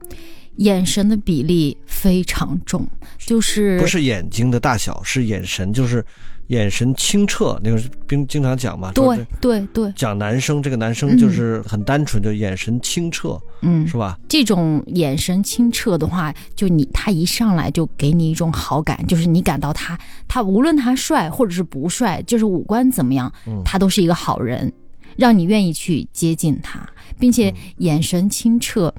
[0.59, 2.87] 眼神的比例非常重，
[3.19, 6.05] 就是不是眼睛的大小，是眼神，就是。
[6.49, 7.79] 眼神清澈，那个
[8.09, 14.19] 经经常讲嘛，对对对，讲男生这个男生就是很单纯，就眼神清澈，嗯，是吧？
[14.27, 23.31] 这种眼神清澈的话，就你他一上来就给你一种好感，就是你感到他他无论他帅或者是不帅，就是五官怎么样，
[23.63, 24.73] 他都是一个好人，
[25.19, 26.81] 让你愿意去接近他，
[27.19, 28.95] 并且眼神清澈，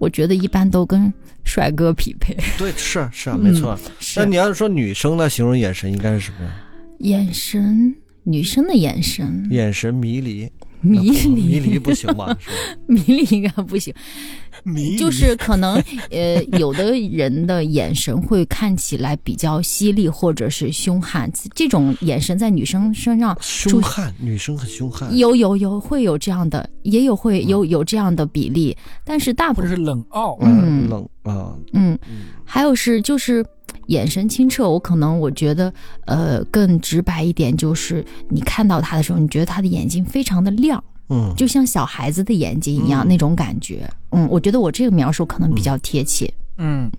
[0.00, 1.12] 我觉得一般都跟
[1.44, 2.34] 帅哥匹配。
[2.58, 3.78] 对，是是啊，没错。
[4.16, 6.50] 那你要是说女生的，形容眼神应该是什么？
[7.00, 7.94] 眼神，
[8.24, 12.36] 女生的眼神，眼神迷离，迷离，迷离不行吧？
[12.86, 13.92] 迷离应该不行，
[14.64, 21.30] 迷就是可能，呃，有的人的眼神会看起来比较犀利，或者是凶悍。
[21.54, 31.98] 这种眼神在女生身上，凶悍，女生很凶悍，有有有会有这样的，也有会有有这样的比例，但是大部分是冷傲，嗯，冷啊，嗯，
[32.44, 33.44] 还有是就是。
[33.90, 35.72] 眼神清澈，我可能我觉得，
[36.06, 46.90] 呃，更直白一点，就是你看到他的时候，你觉得他的眼睛非常的亮，嗯，就像小孩子的眼睛一样那种感觉，嗯，我觉得我这个描述可能比较贴切，嗯。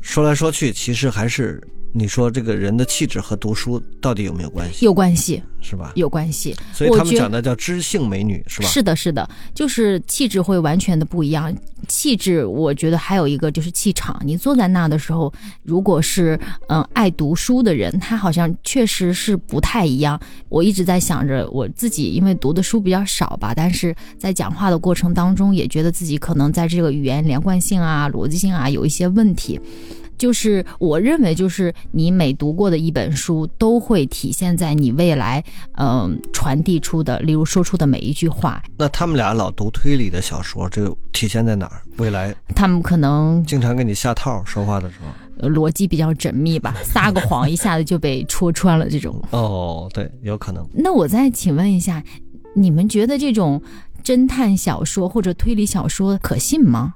[0.00, 1.62] 说来说去，其实还是。
[1.96, 4.84] 你说这个人的气质和读书到底有没有关系？
[4.84, 5.92] 有关系，是吧？
[5.94, 6.52] 有关系。
[6.72, 8.66] 所以他们讲的叫知性美女，是吧？
[8.66, 11.56] 是的，是的，就是气质会完全的不一样。
[11.86, 14.20] 气质，我觉得还有一个就是气场。
[14.24, 15.32] 你坐在那的时候，
[15.62, 16.36] 如果是
[16.68, 20.20] 嗯爱读书的人，他好像确实是不太一样。
[20.48, 29.60] 我一直在想着我自己，因为读的书比较少吧，但是在讲话的过程当中，也觉得自己可能在这个语言连贯性啊、逻辑性啊有一些问题。
[30.16, 35.42] 就是我认为，就是你每读过的一本书，都会体现在你未来，
[35.78, 38.62] 嗯，传递出的，例如说出的每一句话。
[38.76, 41.82] 那他们俩老读推理的小说，这个体现在哪儿？
[41.98, 44.96] 未来他们可能经常给你下套，说话的时
[45.40, 49.22] 候，逻辑比较缜密吧， 撒个谎一下子就被戳穿了，这种。
[49.30, 50.66] 哦，对，有可能。
[50.72, 52.02] 那我再请问一下，
[52.54, 53.62] 你们觉得这种
[54.02, 56.94] 侦探小说或者推理小说可信吗？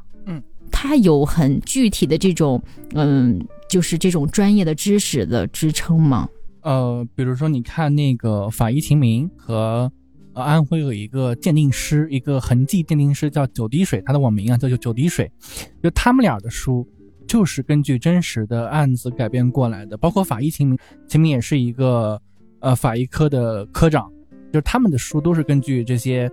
[0.80, 2.62] 他有很具体的这种，
[2.94, 6.28] 嗯，就是这种专业的知识的支撑吗？
[6.60, 9.90] 呃，比如说你看那个《法医秦明》和
[10.34, 15.28] 呃安徽有一个鉴定师，一个痕迹鉴定师叫九滴水，他的网名啊叫九滴水，
[15.82, 16.86] 就他们俩的书
[17.26, 20.76] 就是根据真实的案子改编过来的，包括《法医秦明》，
[21.08, 22.22] 秦明也是一个
[22.60, 24.08] 呃法医科的科长，
[24.52, 26.30] 就是他们的书都是根据这些。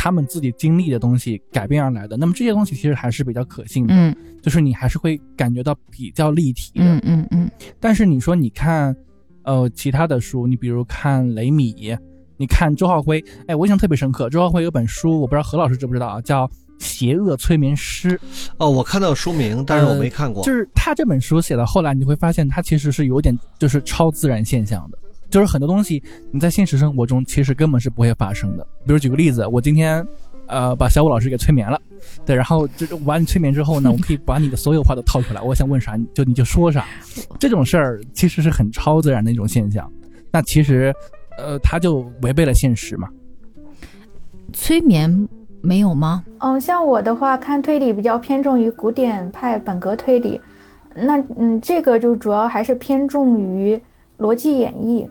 [0.00, 7.50] 他们自己经历的东西改变而来的，那么这些东西其实还是比较可信的，嗯，就是你还是会感觉到比较立体的，嗯嗯嗯。
[7.80, 8.94] 但是你说你看，
[9.42, 11.98] 呃，其他的书，你比如看雷米，
[12.36, 16.46] 你看周浩辉，哎，我印象特别深刻，周浩辉有本书，我不知道何老师知不知道啊，叫
[16.78, 18.10] 《邪恶催眠师》，
[18.58, 20.44] 哦，我看到书名，但是我没看过。
[20.44, 24.98] 就是他这本书写到后来，你会发现他其实是有点就是超自然现象的，
[25.30, 28.66] 就是很多东西你在现实生活中其实根本是不会发生的。
[28.86, 30.06] 比如举个例子，我今天
[30.46, 31.80] 呃把小武老师给催眠了，
[32.24, 36.86] 对，然后就是把你催眠之后呢，我可以把你的所有话都套出来，我想问啥你就你就说啥，
[37.38, 39.90] 这种事儿其实是很超自然的一种现象。
[40.30, 40.94] 那其实
[41.36, 43.08] 呃他就违背了现实嘛。
[44.52, 45.28] 催眠
[45.60, 46.24] 没有吗？
[46.38, 50.40] 嗯，像我的话，看推理比较偏重于古典派本格推理，
[50.94, 53.78] 那嗯，这个就主要还是偏重于
[54.18, 55.06] 逻辑演绎，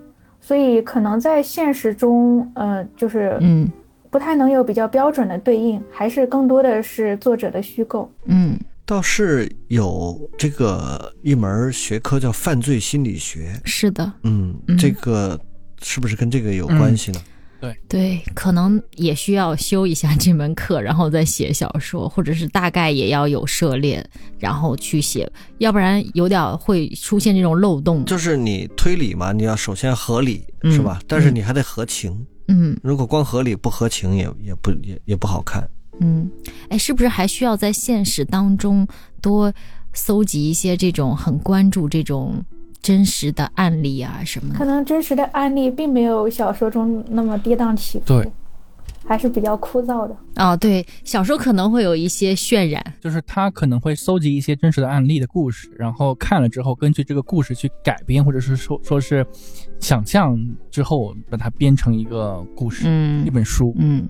[0.47, 3.69] 所以可能在现实中，呃，就是嗯。
[4.09, 8.09] 不太能有比较标准的对应，还是更多的是作者的虚构。
[8.27, 8.57] 嗯。
[8.85, 14.77] 倒是有这个一门学科叫犯罪心理学，是的，嗯，嗯。
[14.77, 15.37] 这个
[15.81, 17.19] 是不是跟这个有关系呢？
[17.59, 28.05] 对对，可能也需要修一下这门课，然后再写小说，或者是大概也要有涉猎，然后去写，要不然有点会出现这种漏洞。
[28.05, 30.99] 就是你推理嘛，你要首先合理，嗯是吧？
[31.07, 35.67] 但是你还得合情，嗯如果光合理不合情也也不也也不好看。
[35.99, 36.29] 嗯，
[36.69, 38.87] 哎，是不是还需要在现实当中
[39.19, 39.51] 多
[39.93, 42.45] 搜集一些这种很关注这种
[42.81, 44.59] 真实的案例啊什么的？
[44.59, 48.31] 可能真实的案例并没有小说中那么跌宕起伏，对，
[49.05, 50.15] 还是比较枯燥的。
[50.35, 52.93] 哦，对，小说可能会有一些渲染。
[53.01, 59.25] 就是他可能会搜集一些真实的案例的故事，然后看了之后，根据这个故事去改编，或者是说说是
[59.79, 60.37] 想象
[60.69, 63.73] 之后把它编成一个故事，嗯一本书。
[63.77, 64.07] 嗯，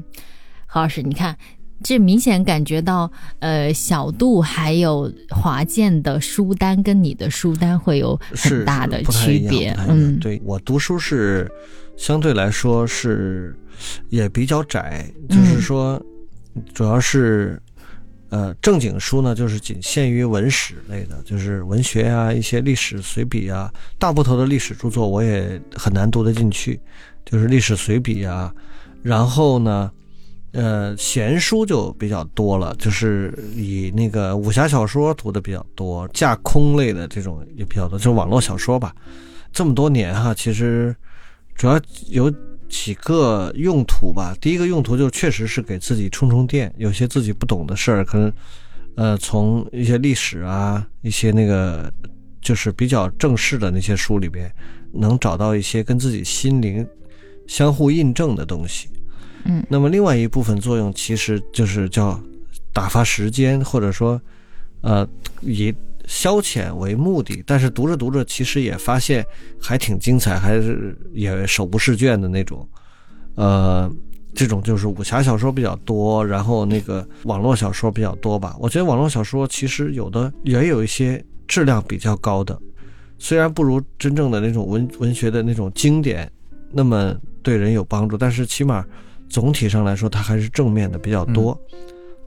[0.65, 1.35] 何老师，你看，
[1.83, 3.09] 这明显感觉到，
[3.39, 11.49] 呃，小度还有华健的书单跟你的书单会有很大的区别嗯，对我读书是
[11.95, 13.55] 相对来说是
[14.09, 16.01] 也比较窄，就是说
[16.73, 17.61] 主要是
[18.29, 26.79] 呃正经书呢，就是仅限于文史类的，就是文学啊，一些历史随笔啊，大部头的历史著作我也很难读得进去，
[27.23, 28.51] 就是历史随笔啊，
[29.03, 29.91] 然后呢。
[30.57, 38.91] 呃，闲书就比较多了，就是以那个武侠小说读的比较多，架空类的这种也比较多，就网络小说吧。
[39.53, 40.95] 这么多年哈，其实
[41.53, 42.33] 主要有
[42.67, 44.35] 几个用途吧。
[44.41, 48.33] 第一个用途就确实是给自己充充电，有些自己不懂的事儿，可能
[48.95, 51.93] 呃从一些历史啊，一些那个
[52.41, 54.51] 就是比较正式的那些书里边，
[54.91, 56.83] 能找到一些跟自己心灵
[57.45, 58.89] 相互印证的东西。
[59.47, 62.19] 嗯那么另外一部分作用其实就是叫
[62.73, 64.21] 打发时间，或者说
[64.81, 65.07] 呃
[65.41, 65.73] 以
[66.05, 69.25] 消遣为目的，但是读着读着，其实也发现
[69.59, 72.67] 还挺精彩，还是也手不释卷的那种。
[73.35, 73.91] 呃，
[74.33, 78.55] 这种就是武侠小说比较多，然后那个网络小说比较多吧。
[78.59, 82.57] 我觉得网络小说其实有的也有一些质量比较高的，
[83.17, 86.29] 虽然不如真正的那种文文学的那种经典
[86.71, 88.85] 那么对人有帮助，但是起码
[89.29, 91.59] 总体上来说，它还是正面的比较多。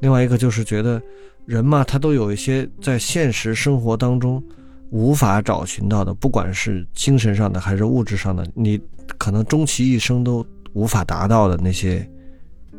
[0.01, 1.01] 另外一个就是觉得
[1.46, 4.42] 人嘛，他都有一些在现实生活当中
[4.90, 8.80] 无法找寻到的，不管是精神上的还是物质上的，你
[9.18, 12.09] 可能终其一生都无法达到的那些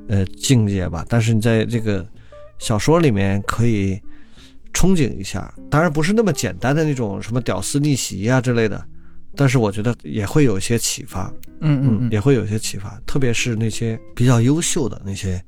[0.08, 1.06] 呃境界吧。
[1.08, 2.06] 但是你在这个
[2.60, 4.02] 小说里面可以
[4.74, 8.84] 憧憬一下，当然不是那么简单的那种什么屌丝逆袭呀、之类的，
[9.36, 11.32] 但是我觉得也会有一些启发。
[11.64, 15.40] 嗯嗯嗯，也会有一些启发，特别是那些比较优秀的那些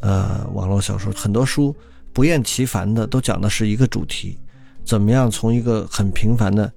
[0.00, 1.74] 呃网络小说，很多书
[2.12, 4.36] 不厌其烦的都讲的是一个主题，
[4.84, 6.72] 怎么样从一个很平凡的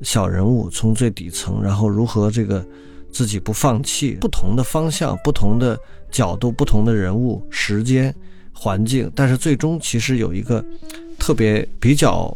[0.00, 2.66] 小人物，从最底层，然后如何这个
[3.12, 5.78] 自己不放弃，不同的方向、不同的
[6.10, 8.14] 角度、不同的人物、时间、
[8.54, 10.64] 环境，但是最终其实有一个
[11.18, 12.34] 特别比较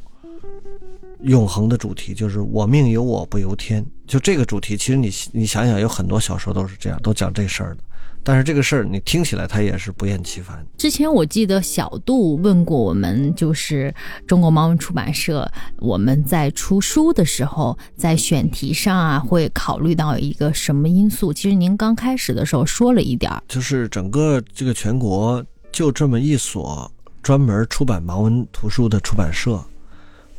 [1.23, 3.85] 永恒的主题，就是我命由我不由天。
[4.07, 7.83] 就这个主题，其实你你想想，有很多小说都是这样，都讲这事儿的。
[8.25, 10.65] 但是这个事儿你听起来它也是不厌其烦。
[10.79, 13.93] 之前我记得小杜问过我们，就是
[14.29, 21.33] 中国盲文出版社，我们在出书的时候，在选题上啊，会考虑到一个什么因素？
[21.33, 26.89] 其实您刚开始的时候说了一点儿，就是整个这个全国就这么一所
[27.25, 29.61] 专门出版盲文图书的出版社，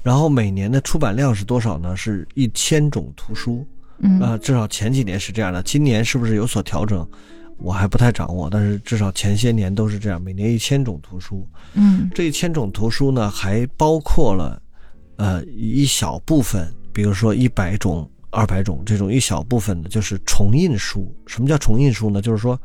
[0.03, 1.95] 然后每年的出版量是多少呢？
[1.95, 3.65] 是一千种图书。
[4.05, 7.07] 嗯啊、至少前几年是这样的，今年是不是有所调整？
[7.57, 11.47] 我还不太掌握，但是至少前些年都是这样，每年一千种图书。
[11.73, 14.61] 嗯这一千种图书呢，还包括了
[15.15, 21.15] 呃一小部分，比如说一百种、二百种这种一小部分的，就是重印书。
[21.27, 22.21] 什么叫重印书呢？
[22.21, 22.57] 就是说，《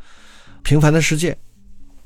[0.64, 1.32] 平凡的世界》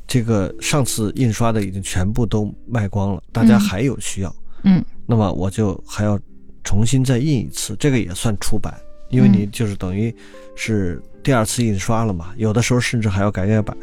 [0.06, 6.18] 这个上次印刷的已经全部都卖光了，大家嗯还有需要，嗯那么我就还要
[6.64, 8.74] 重新再印一次，这个也算出版，
[9.10, 10.14] 因为你嗯就是等于
[10.54, 13.76] 是第二次印刷了嘛，有的时候甚至还要改改版。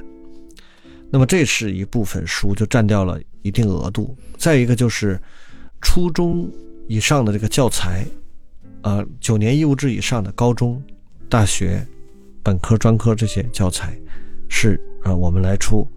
[1.11, 5.19] 那么这是一部分书就占掉了一定额度，再一个就是
[5.81, 6.49] 初中
[6.87, 8.05] 以上的这个教材，
[8.83, 10.81] 呃，九年义务制以上的高中、
[11.27, 11.85] 大学、
[12.43, 13.97] 本科、专科这些教材
[14.49, 15.87] 是呃我们来出。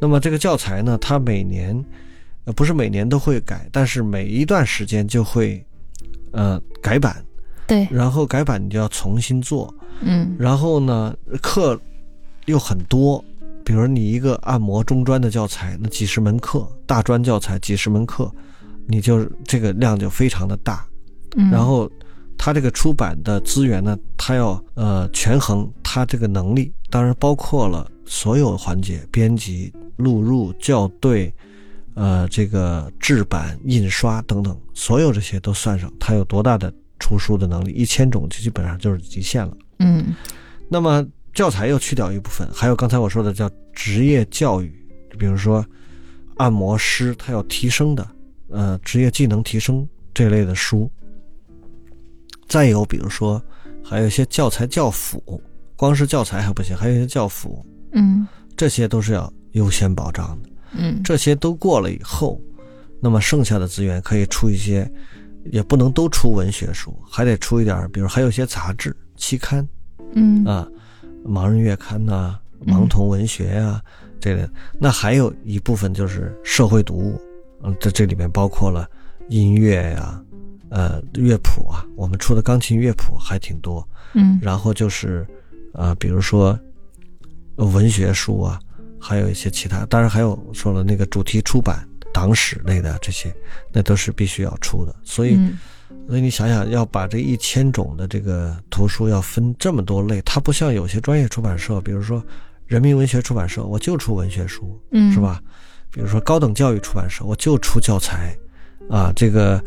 [0.00, 1.84] 那么这个教材呢，它每年
[2.44, 5.64] 呃不是每年都会改，但是每一段时间就会
[6.32, 7.24] 呃改版，
[7.66, 11.78] 对，然后改版你就要重新做，嗯然后呢课
[12.46, 13.24] 又很多，
[13.64, 18.30] 比如你一个按摩中专的教材，那几十门课；大专教材几十门课，
[18.86, 20.84] 你就这个量就非常的大。
[21.36, 21.88] 嗯，然后
[22.36, 31.32] 它这个出版的资源呢，它要呃权衡它这个能力，当然包括了所有环节，编辑、录入、校对，
[31.94, 37.70] 呃，这个制版、印刷等等，所有这些都算上，它有多大的出书的能力？
[37.72, 39.56] 一千种就基本上就是极限了。
[39.78, 40.14] 嗯
[40.68, 44.72] 那么教材又去掉一部分，还有刚才我说的叫职业教育，
[45.18, 45.64] 比如说
[46.36, 48.08] 按摩师他要提升的，
[48.48, 50.90] 呃，职业技能提升这类的书。
[52.48, 53.42] 再有比如说，
[53.82, 55.42] 还有一些教材教辅，
[55.74, 58.26] 光是教材还不行，还有一些教辅，嗯
[58.56, 60.48] 这些都是要优先保障的。
[60.74, 62.40] 嗯这些都过了以后，
[63.00, 64.90] 那么剩下的资源可以出一些，
[65.50, 69.66] 也不能都出文学书，还得出一点，比如还有一些杂志、期刊，
[70.14, 70.68] 嗯啊，
[71.26, 73.82] 盲人月刊呐、盲童文学呀、
[74.20, 74.48] 这类。
[74.78, 77.20] 那还有一部分就是社会读物，
[77.62, 78.88] 嗯，这这里面包括了
[79.28, 80.22] 音乐呀、
[80.70, 83.86] 呃，乐谱啊，我们出的钢琴乐谱还挺多。
[84.14, 85.26] 嗯然后就是，
[85.72, 86.58] 啊，比如说
[87.56, 88.60] 呃文学书啊，
[89.02, 91.84] 还有一些其他，当然还有说了那个主题出版、
[92.14, 93.34] 党史类的这些，
[93.72, 94.94] 那都是必须要出的。
[95.02, 95.58] 所以，嗯
[96.08, 102.24] 所以你想想，要把这一千种的这个图书要分这么多类，它不像有些专业出版社，比如说
[102.66, 105.20] 人民文学出版社，我就出文学书，嗯是？
[105.20, 105.42] 吧？
[105.90, 108.34] 比如说高等教育出版社，我就出教材，
[108.88, 109.62] 啊，这个，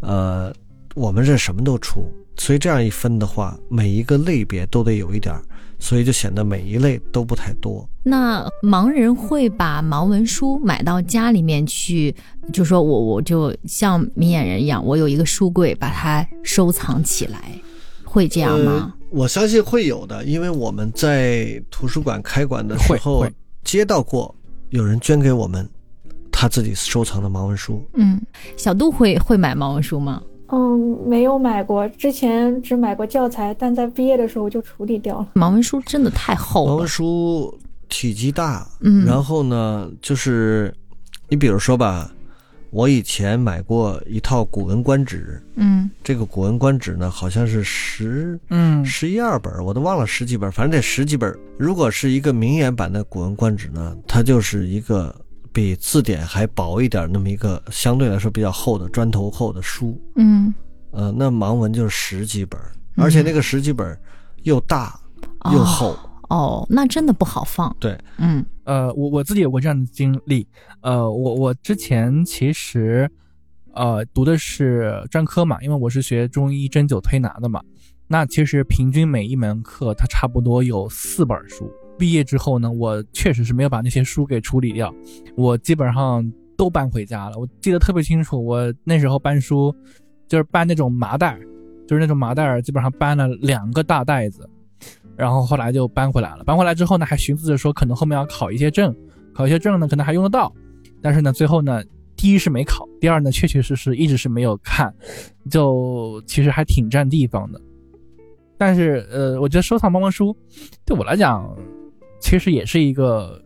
[0.00, 0.52] 呃，
[0.94, 5.42] 我们这什么都出，所以这样一分的话，每一个类别都得有一点儿，
[5.78, 7.86] 所以就显得每一类都不太多。
[8.04, 12.14] 那盲人会把盲文书买到家里面去，
[12.52, 17.38] 就说我我就像明眼人一样，我有一个书柜，把它收藏起来，
[18.04, 18.72] 会这样吗？
[18.72, 23.26] 呃我相信会有的，因为我们在图书馆开馆的时候
[23.64, 24.34] 接到过
[24.68, 25.66] 有人捐给我们
[26.30, 27.82] 他自己收藏的盲文书。
[27.94, 28.20] 嗯，
[28.54, 30.22] 小杜会会买盲文书吗？
[30.50, 35.28] 嗯，没有买过，之前只买过教材，但在毕业的时候就处理掉了。
[35.34, 36.88] 盲文书真的太厚了盲文。
[36.88, 40.74] 书体积大，嗯然后呢，就是
[41.28, 42.10] 你比如说吧，
[42.70, 51.34] 我以前买过一套《古文观止》，嗯这个《古文观止》呢，好像是十嗯十一二本，我都忘了十几本，反正得十几本。
[51.58, 55.14] 如果是一个名言版的《古文观止》呢，它就是一个
[55.58, 60.00] 比字典还薄一点那么一个相对来说比较厚的砖头厚的书。
[60.14, 60.54] 嗯，
[60.92, 64.00] 呃，那盲文就是十几本儿，而且那个十几本
[64.44, 65.00] 又大
[65.52, 65.98] 又厚。
[66.28, 67.76] 哦，那真的不好放。
[67.80, 70.46] 对，嗯呃，我我自己有过这样的经历。
[70.80, 73.10] 呃，我我之前其实
[73.74, 77.60] 呃读的是专科嘛，因为我是学中医针灸推拿的嘛。
[78.06, 81.68] 那其实平均每一门课它差不多有四本书。
[81.98, 84.94] 毕业之后呢，我确实是没有把那些书给处理掉，
[85.36, 86.24] 我基本上
[86.56, 87.36] 都搬回家了。
[87.36, 89.74] 我记得特别清楚，我那时候搬书
[90.28, 91.38] 就是搬那种麻袋，
[91.86, 94.48] 就是那种麻袋，基本上搬了两个大袋子。
[95.16, 96.44] 然后后来就搬回来了。
[96.44, 98.94] 搬回来之后呢，还寻思着说可能后面要考一些证，
[99.34, 100.52] 考一些证呢可能还用得到。
[101.02, 101.82] 但是呢，最后呢，
[102.16, 104.94] 第一是没考，第二呢，确确实实一直是没有看，
[105.50, 107.60] 就其实还挺占地方的。
[108.56, 110.36] 但是呃，我觉得收藏盲文书
[110.84, 111.48] 对我来讲，
[112.20, 113.40] 其实也是一个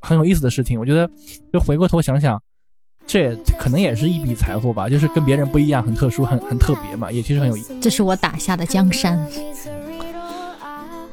[0.00, 0.78] 很有意思的事情。
[0.78, 1.08] 我觉得
[1.52, 2.40] 就回过头想想，
[3.06, 7.74] 这可能也是一笔财富吧，就是跟别人不一样，很特殊，很很特别嘛，也其实很有意思。
[7.80, 9.18] 这是我打下的江山。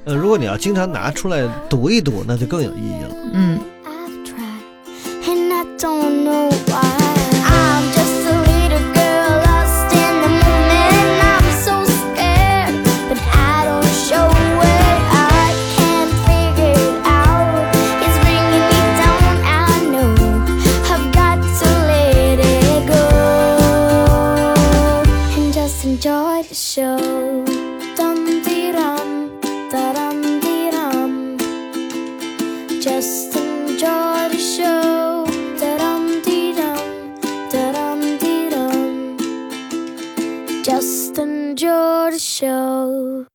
[0.06, 3.16] 呃，如果你要经常拿出来赌一赌，那就更有意义了。
[3.34, 3.60] 嗯
[26.54, 26.98] show.
[27.98, 29.40] Dum dee dum,
[29.72, 30.70] da dee.
[32.80, 35.26] Just enjoy the show.
[35.60, 37.20] Da dum dee dum,
[37.52, 38.50] da dee.
[40.64, 43.33] Just enjoy the show.